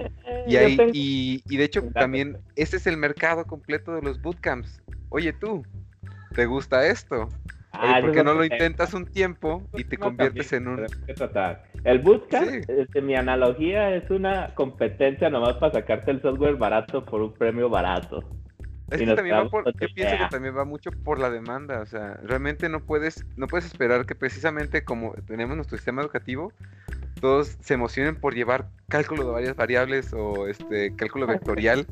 [0.45, 4.03] Y, Yo ahí, tengo- y, y de hecho también ese es el mercado completo de
[4.03, 4.83] los bootcamps.
[5.11, 5.65] Oye tú,
[6.35, 7.29] ¿te gusta esto?
[7.79, 10.87] Oye, Ah, ¿por ese qué no lo intentas un tiempo y te conviertes en un...
[11.85, 12.61] El bootcamp, Sí.
[12.67, 17.69] este, mi analogía es una competencia nomás para sacarte el software barato por un premio
[17.69, 18.25] barato.
[18.91, 20.29] Es que también va por, yo pienso que idea.
[20.29, 24.15] también va mucho por la demanda, o sea, realmente no puedes, no puedes esperar que
[24.15, 26.53] precisamente como tenemos nuestro sistema educativo,
[27.21, 31.87] todos se emocionen por llevar cálculo de varias variables o este cálculo vectorial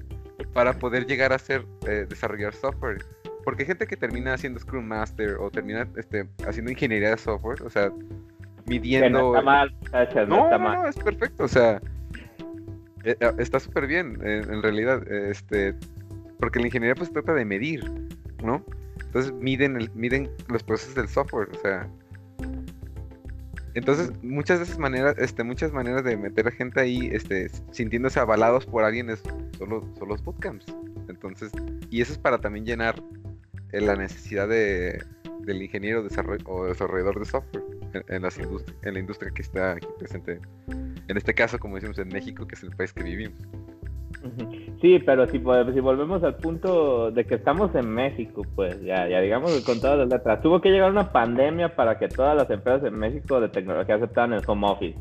[0.52, 3.04] para poder llegar a ser eh, desarrollar software.
[3.42, 7.60] Porque hay gente que termina haciendo Scrum Master o termina este, haciendo ingeniería de software,
[7.62, 7.90] o sea,
[8.66, 10.82] midiendo está mal, no, no, está mal.
[10.82, 11.80] no, es perfecto, o sea,
[13.02, 15.74] eh, eh, está súper bien, en realidad, este,
[16.38, 17.84] porque la ingeniería pues trata de medir,
[18.42, 18.64] ¿no?
[19.06, 21.88] Entonces miden, el, miden los procesos del software, o sea,
[23.74, 28.20] entonces muchas de esas maneras, este, muchas maneras de meter a gente ahí, este, sintiéndose
[28.20, 29.22] avalados por alguien es
[29.58, 30.66] solo, son los bootcamps,
[31.08, 31.52] entonces,
[31.90, 33.02] y eso es para también llenar
[33.72, 35.02] eh, la necesidad de,
[35.40, 36.06] del ingeniero
[36.46, 40.40] o desarrollador de software en, en las en la industria que está aquí presente.
[41.08, 43.38] En este caso, como decimos, en México, que es el país que vivimos.
[44.22, 44.63] Ujú.
[44.84, 49.58] Sí, pero si, volvemos al punto de que estamos en México, pues ya, ya digamos
[49.64, 52.98] con todas las letras, tuvo que llegar una pandemia para que todas las empresas en
[52.98, 54.98] México de tecnología aceptaran el home office.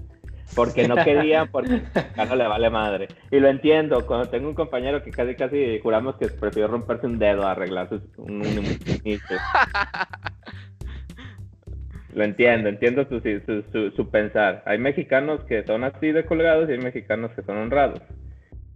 [0.55, 1.81] Porque no querían, porque
[2.15, 3.09] ya no le vale madre.
[3.29, 7.19] Y lo entiendo, cuando tengo un compañero que casi casi juramos que prefirió romperse un
[7.19, 8.77] dedo a arreglar sus- un, un- un.
[12.15, 14.63] Lo entiendo, entiendo su, su, su, su pensar.
[14.65, 17.99] Hay mexicanos que son así de colgados y hay mexicanos que son honrados.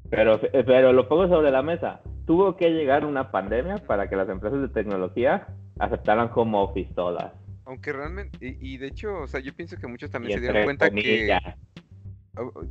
[0.09, 2.01] Pero, pero lo pongo sobre la mesa.
[2.25, 5.47] Tuvo que llegar una pandemia para que las empresas de tecnología
[5.79, 7.33] aceptaran home office todas.
[7.65, 10.41] Aunque realmente, y, y de hecho, o sea, yo pienso que muchos Y también se
[10.41, 11.41] dieron cuenta que, comillas.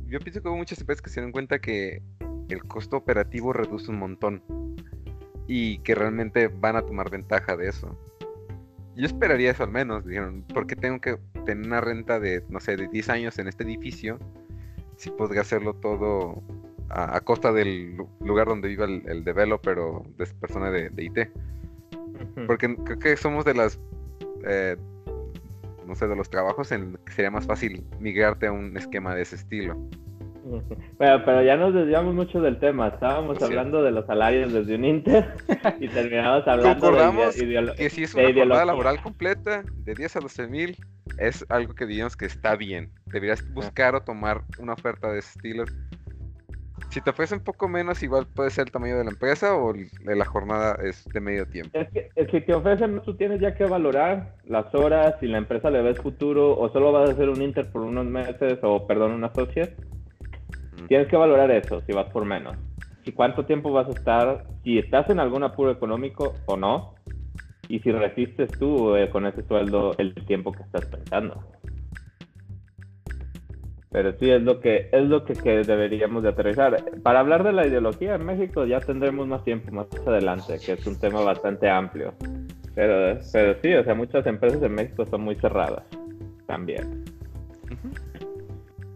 [0.07, 2.01] yo pienso que hubo muchas empresas que se dieron cuenta que
[2.49, 4.41] el costo operativo reduce un montón
[5.47, 7.97] y que realmente van a tomar ventaja de eso.
[8.95, 12.59] Yo esperaría eso al menos, dijeron, ¿por qué tengo que tener una renta de, no
[12.59, 14.17] sé, de 10 años en este edificio
[14.95, 16.41] si podría hacerlo todo
[16.89, 20.69] a, a costa del lu- lugar donde viva el, el developer o de esa persona
[20.71, 21.17] de, de IT?
[22.47, 23.79] Porque creo que somos de las,
[24.45, 24.75] eh,
[25.85, 29.21] no sé, de los trabajos en que sería más fácil migrarte a un esquema de
[29.23, 29.75] ese estilo.
[30.97, 32.87] Bueno, pero ya nos desviamos mucho del tema.
[32.87, 35.35] Estábamos hablando de los salarios desde un Inter
[35.79, 36.85] y terminamos hablando
[37.35, 40.77] de ideolo- Que si es una jornada laboral completa de 10 a 12 mil,
[41.17, 42.89] es algo que diríamos que está bien.
[43.07, 45.65] Deberías buscar o tomar una oferta de ese estilo.
[46.89, 49.73] Si te ofrecen un poco menos, igual puede ser el tamaño de la empresa o
[49.73, 51.77] de la jornada es de medio tiempo.
[51.77, 55.69] Es que si te ofrecen, tú tienes ya que valorar las horas, si la empresa
[55.69, 59.11] le ves futuro o solo vas a hacer un Inter por unos meses o, perdón,
[59.11, 59.75] un associate.
[60.77, 60.87] Ujú.
[60.87, 62.57] Tienes que valorar eso, si vas por menos.
[63.03, 66.95] Y cuánto tiempo vas a estar, si estás en algún apuro económico o no.
[67.69, 71.43] Y si resistes tú eh, con ese sueldo el tiempo que estás pensando.
[73.89, 76.83] Pero sí es lo que es lo que, que deberíamos de aterrizar.
[77.03, 80.85] Para hablar de la ideología en México ya tendremos más tiempo más adelante, que es
[80.85, 82.13] un tema bastante amplio.
[82.75, 85.83] Pero, pero sí, o sea, muchas empresas en México son muy cerradas
[86.45, 87.05] también.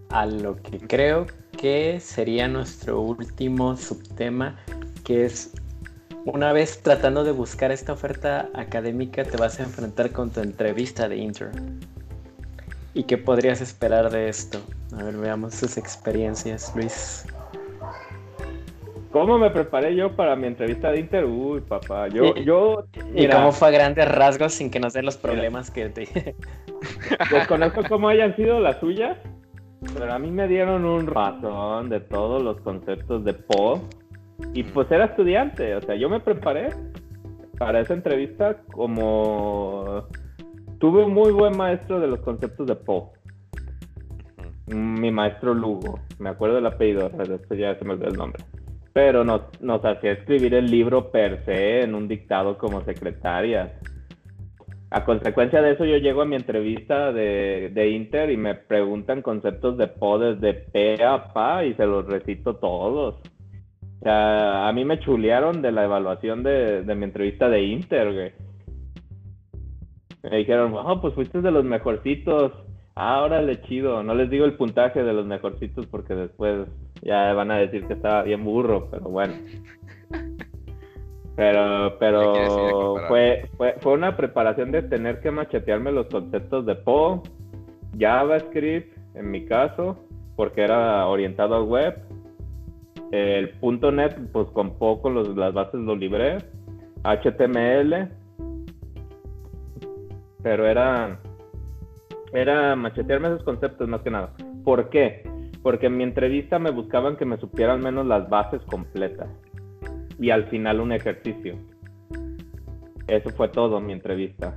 [0.09, 1.25] a lo que creo
[1.57, 4.57] que sería nuestro último subtema,
[5.03, 5.53] que es
[6.25, 11.09] una vez tratando de buscar esta oferta académica, te vas a enfrentar con tu entrevista
[11.09, 11.49] de intro.
[12.93, 14.59] ¿Y qué podrías esperar de esto?
[14.97, 17.25] A ver, veamos sus experiencias, Luis.
[19.11, 21.25] ¿Cómo me preparé yo para mi entrevista de Inter?
[21.25, 22.33] Uy, papá, yo...
[22.35, 25.89] ¿Y, yo, ¿y cómo fue a grandes rasgos sin que nos den los problemas que
[25.89, 26.07] te...
[27.31, 29.17] Desconozco cómo hayan sido las suyas,
[29.93, 33.81] pero a mí me dieron un razón de todos los conceptos de Po.
[34.53, 36.69] Y pues era estudiante, o sea, yo me preparé
[37.57, 40.07] para esa entrevista como...
[40.79, 43.11] Tuve un muy buen maestro de los conceptos de Po.
[44.73, 47.11] Mi maestro Lugo, me acuerdo del apellido,
[47.57, 48.43] ya se me olvidó el nombre
[48.93, 49.41] pero nos,
[49.85, 53.73] hacía escribir el libro per se en un dictado como secretaria.
[54.89, 59.21] A consecuencia de eso yo llego a mi entrevista de, de Inter y me preguntan
[59.21, 63.15] conceptos de PO desde P a PA y se los recito todos.
[63.15, 68.13] O sea, a mí me chulearon de la evaluación de, de mi entrevista de Inter,
[68.13, 68.31] güey.
[70.23, 72.51] Me dijeron, oh, pues fuiste de los mejorcitos.
[72.95, 74.03] Ah, órale, chido.
[74.03, 76.67] No les digo el puntaje de los mejorcitos porque después
[77.01, 79.33] ya van a decir que estaba bien burro, pero bueno.
[81.35, 87.23] Pero, pero fue, fue, fue una preparación de tener que machetearme los conceptos de Po,
[87.97, 89.97] JavaScript, en mi caso,
[90.35, 91.97] porque era orientado a web.
[93.11, 96.37] El punto .NET, pues con poco los, las bases lo libré.
[97.03, 98.09] HTML.
[100.43, 101.19] Pero era,
[102.33, 104.33] era machetearme esos conceptos más que nada.
[104.63, 105.23] ¿Por qué?
[105.61, 109.29] porque en mi entrevista me buscaban que me supiera al menos las bases completas
[110.19, 111.55] y al final un ejercicio.
[113.07, 114.55] Eso fue todo mi entrevista.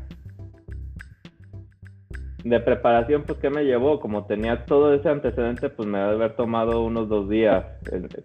[2.43, 4.01] De preparación, pues, ¿qué me llevó?
[4.01, 7.65] Como tenía todo ese antecedente, pues me debe haber tomado unos dos días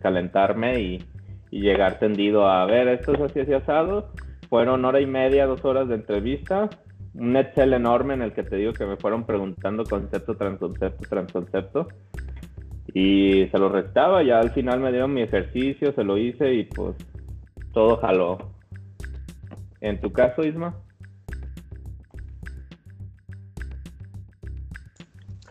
[0.01, 1.05] calentarme y,
[1.51, 4.11] llegar tendido a ver, esto es así, así asado.
[4.49, 6.69] Fueron hora y media, dos horas de entrevista.
[7.15, 11.07] Un Excel enorme en el que te digo que me fueron preguntando concepto tras concepto
[11.09, 11.87] tras concepto
[12.93, 16.63] y se lo restaba, ya al final me dieron mi ejercicio, se lo hice y
[16.65, 16.95] pues
[17.73, 18.37] todo jaló.
[19.81, 20.75] ¿En tu caso, Isma?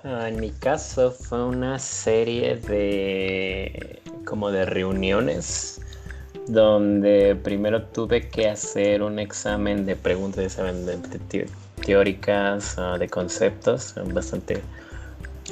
[0.04, 5.80] Ah, en mi caso fue una serie de como de reuniones
[6.48, 11.46] donde primero tuve que hacer un examen de preguntas de
[11.84, 14.62] teóricas, ah, de conceptos, bastante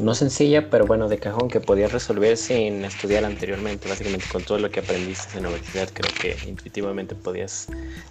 [0.00, 3.88] no sencilla, pero bueno, de cajón que podías resolver sin estudiar anteriormente.
[3.88, 7.68] Básicamente con todo lo que aprendiste en la universidad, creo que intuitivamente podías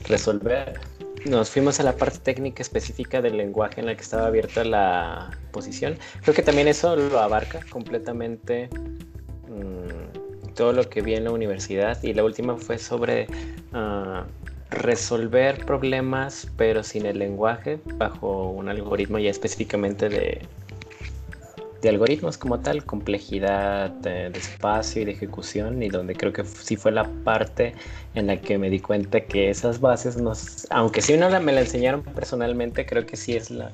[0.07, 0.79] resolver.
[1.25, 5.31] Nos fuimos a la parte técnica específica del lenguaje en la que estaba abierta la
[5.51, 5.97] posición.
[6.21, 8.69] Creo que también eso lo abarca completamente
[9.47, 10.24] mm,
[10.55, 12.01] todo lo que vi en la universidad.
[12.03, 13.27] Y la última fue sobre
[13.73, 14.25] ah,
[14.71, 20.41] resolver problemas, pero sin el lenguaje, bajo un algoritmo ya específicamente de
[21.85, 26.75] de algoritmos como tal, complejidad de, espacio y de ejecución, y donde creo que sí
[26.75, 27.73] fue la parte
[28.15, 31.61] en la que me di cuenta que esas bases, nos, aunque sí no me la
[31.61, 33.71] enseñaron personalmente, creo que sí es la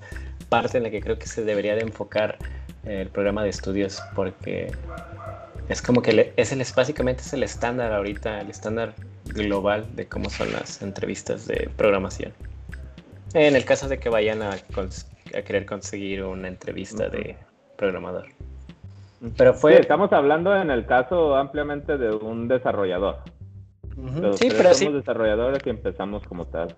[0.50, 2.38] parte en la que creo que se debería de enfocar
[2.84, 4.74] el programa de estudios, porque
[5.70, 8.94] es como que es el, básicamente es el estándar ahorita, el estándar
[9.26, 12.34] global de cómo son las entrevistas de programación.
[13.34, 17.38] En el caso de que vayan a, a querer conseguir una entrevista de
[17.78, 18.28] programador.
[19.38, 19.80] Pero fue.
[19.80, 23.20] estamos hablando en el caso ampliamente de un desarrollador.
[24.34, 26.76] sí, pero somos desarrolladores y empezamos como tal.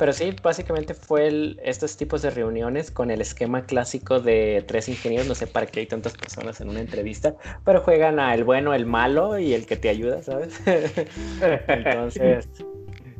[0.00, 5.28] Pero sí, básicamente fue estos tipos de reuniones con el esquema clásico de tres ingenieros.
[5.28, 7.34] No sé para qué hay tantas personas en una entrevista,
[7.66, 10.58] pero juegan a el bueno, el malo y el que te ayuda, ¿sabes?
[11.68, 12.48] Entonces.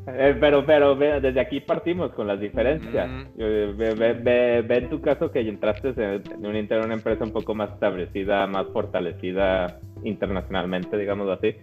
[0.07, 3.09] Eh, pero, pero desde aquí partimos con las diferencias.
[3.36, 8.66] Ve, en tu caso que entraste en, una, una empresa un poco más establecida, más
[8.72, 11.55] fortalecida internacionalmente, digamos así,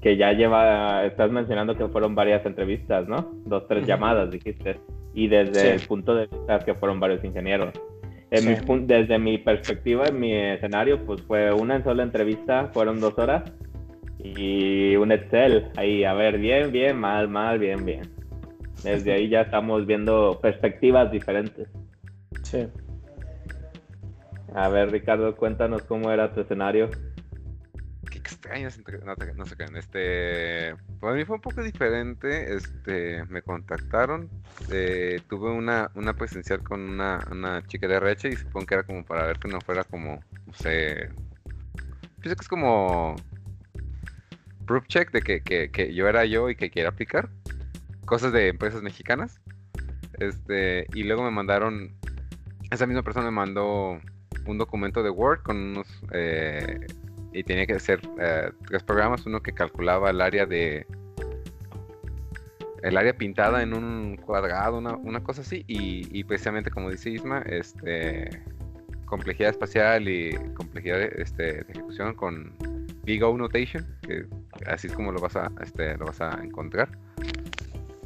[0.00, 3.32] que ya lleva, estás mencionando que fueron varias entrevistas, ¿no?
[3.44, 4.80] Dos, tres llamadas, dijiste.
[5.14, 7.72] Y desde el punto de vista que fueron varios ingenieros.
[8.30, 13.52] desde mi perspectiva, en mi escenario, pues fue una sola entrevista, fueron dos horas
[14.18, 18.02] y un Excel ahí, a ver, bien, bien, mal, mal, bien, bien.
[18.82, 21.68] Desde ahí ya estamos viendo perspectivas diferentes.
[22.42, 22.68] Sí.
[24.54, 26.88] A ver, Ricardo, cuéntanos cómo era tu escenario.
[28.10, 28.68] Qué extraño,
[29.04, 34.30] no, no sé qué, este, para mí fue un poco diferente, este, me contactaron,
[34.72, 38.82] eh, tuve una, una presencial con una, una chica de RH y supongo que era
[38.84, 41.10] como para ver que no fuera como, no sé,
[42.20, 43.14] pienso que es como
[44.68, 47.28] proof check de que, yo era yo y que quiera aplicar.
[48.04, 49.40] Cosas de empresas mexicanas.
[50.20, 51.98] Este, y luego me mandaron
[52.70, 54.00] esa misma persona me mandó
[54.46, 55.88] un documento de Word con unos...
[57.32, 58.00] y tenía que hacer
[58.66, 60.86] tres programas, uno que calculaba el área de
[62.82, 68.28] el área pintada en un cuadrado, una, cosa así, y, precisamente como dice Isma, este,
[69.04, 72.54] complejidad espacial y complejidad este, de ejecución con
[73.08, 74.26] Big O Notation, que
[74.66, 76.90] así es como lo vas a, este, lo vas a encontrar.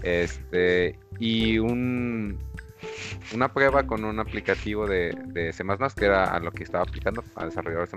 [0.05, 2.39] Este, y un,
[3.35, 5.65] una prueba con un aplicativo de, de C++,
[5.97, 7.97] que era a lo que estaba aplicando a desarrollar C++.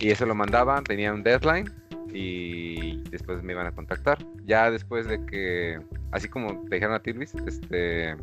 [0.00, 1.70] Y eso lo mandaban, tenía un deadline
[2.14, 4.16] y después me iban a contactar.
[4.46, 5.78] Ya después de que,
[6.10, 8.16] así como te dijeron a Tilvis, este,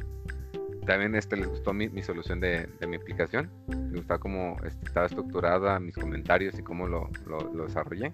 [0.83, 3.49] también este, les gustó mi, mi solución de, de, mi aplicación.
[3.67, 8.13] Les gustaba cómo este, estaba estructurada, mis comentarios y cómo lo, lo, desarrollé.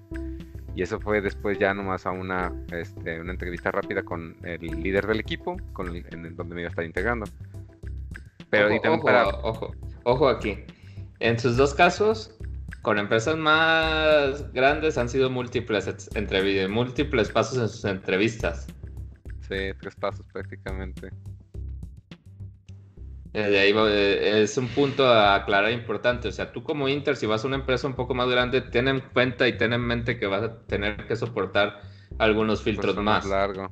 [0.76, 5.08] Y eso fue después ya nomás a una, este, una entrevista rápida con el líder
[5.08, 7.26] del equipo, con en donde me iba a estar integrando.
[8.50, 10.64] Pero ojo, ojo, ojo aquí.
[11.20, 12.40] En sus dos casos,
[12.82, 18.68] con empresas más grandes han sido múltiples entrevistas, múltiples pasos en sus entrevistas.
[19.48, 21.10] Sí, tres pasos prácticamente.
[23.34, 26.28] De ahí eh, es un punto a aclarar importante.
[26.28, 28.88] O sea, tú como Inter, si vas a una empresa un poco más grande, ten
[28.88, 31.82] en cuenta y ten en mente que vas a tener que soportar
[32.18, 33.26] algunos filtros más.
[33.26, 33.72] largo.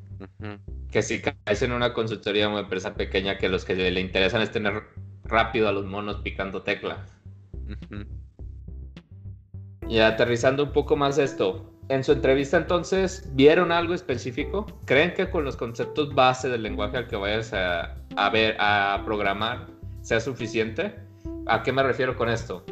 [0.91, 4.41] Que si caes en una consultoría de una empresa pequeña, que los que le interesan
[4.41, 4.83] es tener
[5.23, 7.05] rápido a los monos picando tecla.
[9.89, 14.65] Y aterrizando un poco más esto, en su entrevista entonces, ¿vieron algo específico?
[14.85, 19.67] ¿Creen que con los conceptos base del lenguaje al que vayas a, ver, a programar,
[20.01, 20.95] sea suficiente?
[21.45, 22.65] ¿A qué me refiero con esto?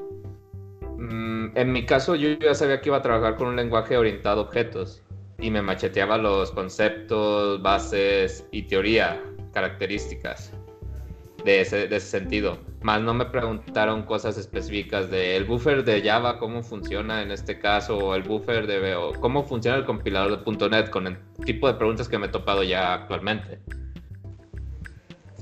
[0.98, 4.42] Mm, en mi caso, yo ya sabía que iba a trabajar con un lenguaje orientado
[4.42, 5.02] a objetos
[5.40, 9.22] y me macheteaba los conceptos, bases y teoría,
[9.54, 10.55] características
[11.46, 12.58] de ese, de ese sentido.
[12.82, 17.60] Más no me preguntaron cosas específicas de el buffer de Java, cómo funciona en este
[17.60, 21.68] caso, o el buffer de o cómo funciona el compilador de .NET, con el tipo
[21.68, 23.60] de preguntas que me he topado ya actualmente.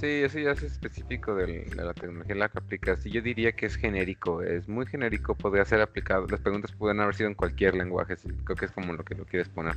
[0.03, 3.05] Sí, eso ya es específico de la tecnología en la que aplicas.
[3.05, 6.27] Y yo diría que es genérico, es muy genérico, podría ser aplicado.
[6.27, 9.23] Las preguntas pueden haber sido en cualquier lenguaje, creo que es como lo que lo
[9.23, 9.75] quieres poner.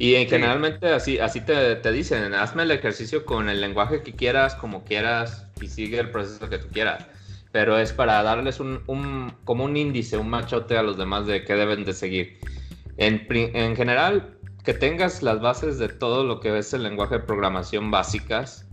[0.00, 4.56] Y generalmente así, así te, te, dicen, hazme el ejercicio con el lenguaje que quieras,
[4.56, 7.06] como quieras, y sigue el proceso que tú quieras.
[7.52, 11.44] Pero es para darles un, un como un índice, un machote a los demás de
[11.44, 12.40] qué deben de seguir.
[12.96, 17.20] En, en general, que tengas las bases de todo lo que es el lenguaje de
[17.20, 18.65] programación básicas,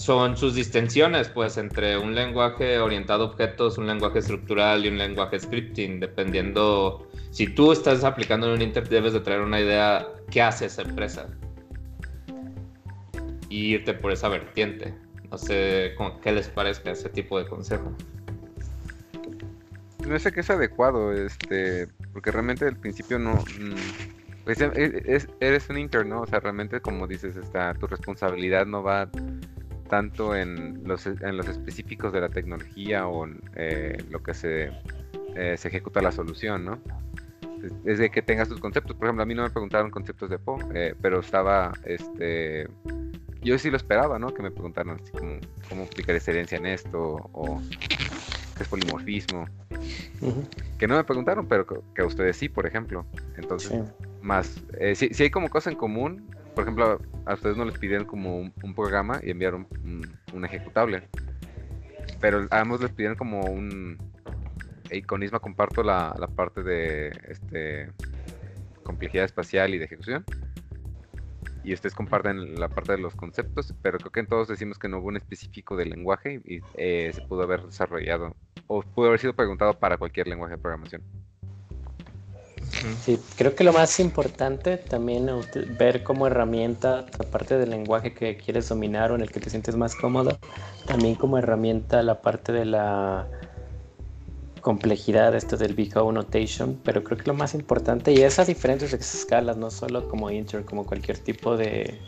[0.00, 4.96] son sus distensiones, pues, entre un lenguaje orientado a objetos, un lenguaje estructural y un
[4.96, 10.08] lenguaje scripting, dependiendo, si tú estás aplicando en un Inter, debes de traer una idea
[10.30, 11.26] qué hace esa empresa
[13.50, 14.94] y irte por esa vertiente.
[15.30, 17.92] No sé qué les parezca ese tipo de consejo.
[20.08, 23.34] No sé qué es adecuado, este, porque realmente al principio no...
[23.34, 23.74] Mm,
[24.44, 26.22] pues, e, e, eres un Inter, ¿no?
[26.22, 29.10] O sea, realmente como dices, está, tu responsabilidad no va
[29.90, 34.70] tanto en los, en los específicos de la tecnología o en eh, lo que se,
[35.34, 36.78] eh, se ejecuta la solución, ¿no?
[37.84, 38.96] Es de que tengas tus conceptos.
[38.96, 42.68] Por ejemplo, a mí no me preguntaron conceptos de Po, eh, pero estaba, este,
[43.42, 44.32] yo sí lo esperaba, ¿no?
[44.32, 45.38] Que me preguntaran así como,
[45.68, 47.60] cómo aplicar esa herencia en esto o
[48.56, 49.46] qué es polimorfismo.
[50.78, 53.04] Que no me preguntaron, pero que a ustedes sí, por ejemplo.
[53.36, 53.78] Entonces,
[54.22, 54.62] más,
[54.94, 56.30] si, si hay como cosa en común,
[56.60, 59.66] por ejemplo, a ustedes no les pidieron como un, programa y enviaron
[60.34, 61.08] un, ejecutable.
[62.20, 63.96] Pero a ambos les pidieron como un...
[64.90, 67.90] Y con Isma comparto la, parte de este
[68.82, 70.22] complejidad espacial y de ejecución.
[71.64, 74.88] Y ustedes comparten la parte de los conceptos, pero creo que en todos decimos que
[74.88, 79.20] no hubo un específico del lenguaje y eh, se pudo haber desarrollado o pudo haber
[79.20, 81.02] sido preguntado para cualquier lenguaje de programación.
[83.04, 88.36] Sí, creo que lo más importante también es ver como herramienta, aparte del lenguaje que
[88.36, 90.38] quieres dominar o en el que te sientes más cómodo,
[90.86, 93.26] también como herramienta la parte de la
[94.60, 99.56] complejidad, esto del Big Notation, pero creo que lo más importante, y esas diferentes escalas,
[99.56, 101.98] no solo como Inter, como cualquier tipo de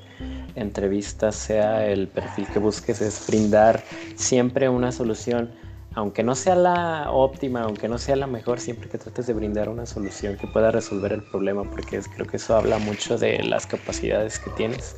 [0.54, 3.82] entrevista, sea el perfil que busques, es brindar
[4.16, 5.50] siempre una solución
[5.94, 9.68] aunque no sea la óptima, aunque no sea la mejor, siempre que trates de brindar
[9.68, 13.66] una solución que pueda resolver el problema, porque creo que eso habla mucho de las
[13.66, 14.96] capacidades que tienes,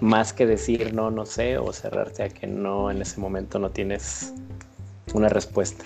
[0.00, 3.70] más que decir no, no sé, o cerrarte a que no, en ese momento no
[3.70, 4.32] tienes
[5.14, 5.84] una respuesta.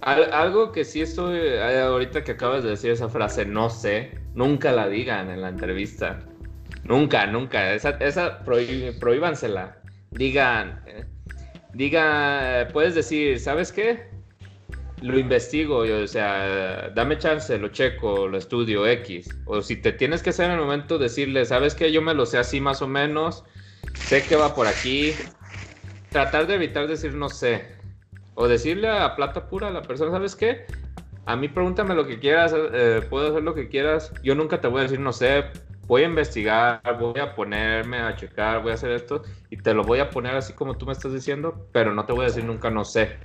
[0.00, 4.72] algo que sí estoy, eh, ahorita que acabas de decir esa frase, no sé, nunca
[4.72, 6.20] la digan en la entrevista.
[6.84, 7.72] Nunca, nunca.
[7.72, 9.78] Esa, esa prohíbansela.
[10.10, 11.04] Digan, eh,
[11.74, 14.08] diga, puedes decir, ¿sabes qué?
[15.02, 19.28] Lo investigo, o sea, dame chance, lo checo, lo estudio, X.
[19.44, 21.92] O si te tienes que hacer en el momento, decirle, ¿sabes qué?
[21.92, 23.44] Yo me lo sé así más o menos,
[23.94, 25.12] sé que va por aquí.
[26.10, 27.66] Tratar de evitar decir no sé.
[28.34, 30.64] O decirle a plata pura a la persona, ¿sabes qué?
[31.26, 34.12] A mí pregúntame lo que quieras, eh, puedo hacer lo que quieras.
[34.22, 35.44] Yo nunca te voy a decir no sé,
[35.86, 39.84] voy a investigar, voy a ponerme a checar, voy a hacer esto y te lo
[39.84, 42.44] voy a poner así como tú me estás diciendo, pero no te voy a decir
[42.44, 43.16] nunca no sé.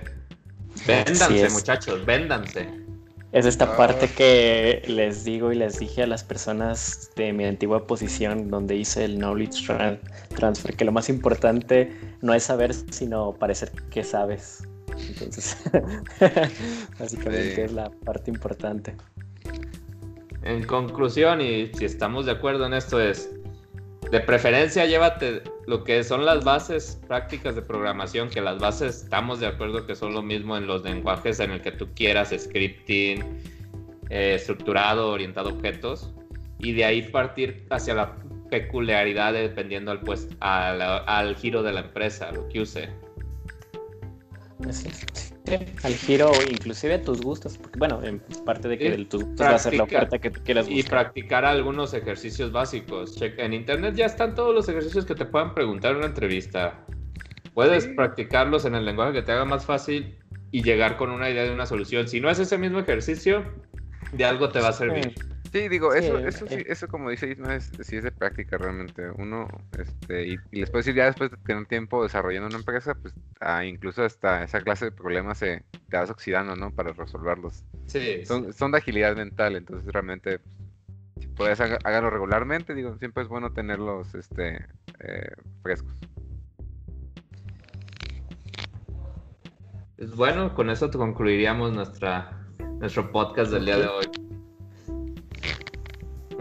[0.86, 2.68] Véndanse, muchachos, véndanse.
[3.32, 3.76] Es esta ah.
[3.76, 8.74] parte que les digo y les dije a las personas de mi antigua posición donde
[8.74, 9.66] hice el knowledge
[10.34, 11.92] transfer, que lo más importante
[12.22, 14.66] no es saber, sino parecer que sabes.
[15.08, 15.56] Entonces,
[16.98, 18.96] básicamente es la parte importante.
[20.42, 23.30] En conclusión, y si estamos de acuerdo en esto, es
[24.10, 29.38] de preferencia llévate lo que son las bases prácticas de programación, que las bases estamos
[29.38, 33.22] de acuerdo que son lo mismo en los lenguajes en el que tú quieras, scripting,
[34.08, 36.12] eh, estructurado, orientado a objetos,
[36.58, 38.16] y de ahí partir hacia la
[38.50, 42.88] peculiaridad dependiendo al, pues, al, al giro de la empresa, lo que use
[45.82, 49.58] al giro inclusive tus gustos, porque bueno, en parte de que tus gustos va a
[49.58, 50.84] ser la oferta que tú quieras buscar.
[50.84, 53.16] Y practicar algunos ejercicios básicos.
[53.16, 56.84] Checa, en internet ya están todos los ejercicios que te puedan preguntar en una entrevista.
[57.54, 60.16] Puedes practicarlos en el lenguaje que te haga más fácil
[60.52, 62.08] y llegar con una idea de una solución.
[62.08, 63.44] Si no es ese mismo ejercicio,
[64.12, 65.12] de algo te va a servir.
[65.16, 69.10] Sí, digo, eso, eso sí, eso como dice Isma, es, sí es de práctica realmente.
[69.10, 73.12] Uno, este, y, les puedo decir ya después de tener tiempo desarrollando una empresa, pues
[73.40, 76.70] ah, incluso hasta esa clase de problemas se te vas oxidando, ¿no?
[76.70, 77.64] Para resolverlos.
[77.86, 78.24] Sí.
[78.24, 80.40] Son, son de agilidad mental, entonces realmente,
[81.18, 84.66] si puedes hacerlo regularmente, digo, siempre es bueno tenerlos, este,
[85.00, 85.32] eh,
[85.62, 85.92] frescos.
[89.96, 92.46] Pues bueno, con eso concluiríamos nuestra,
[92.78, 94.29] nuestro podcast del día de hoy.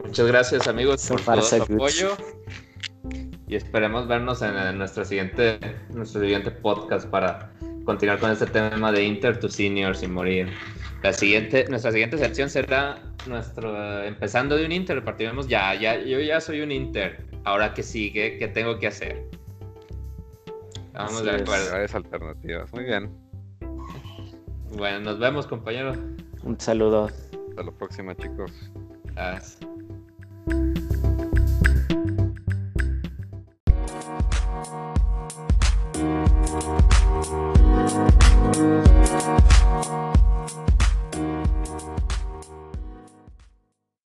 [0.03, 2.17] Muchas gracias amigos por todo su apoyo
[3.47, 5.59] y esperemos vernos en, nuestro siguiente
[5.89, 7.51] nuestro siguiente podcast para
[7.83, 10.49] continuar con este tema de Inter to Seniors y morir.
[11.03, 16.19] La siguiente, nuestra siguiente sección será nuestro empezando de un Inter, partiremos ya, ya, yo
[16.19, 17.25] ya soy un Inter.
[17.45, 19.25] Ahora que sigue, ¿qué tengo que hacer?
[20.93, 21.71] Vamos de acuerdo.
[21.71, 22.73] Varias alternativas.
[22.73, 23.09] Muy bien.
[24.77, 25.97] Bueno, nos vemos, compañeros.
[26.43, 27.05] Un saludo.
[27.05, 28.51] Hasta la próxima, chicos.
[29.19, 29.57] us.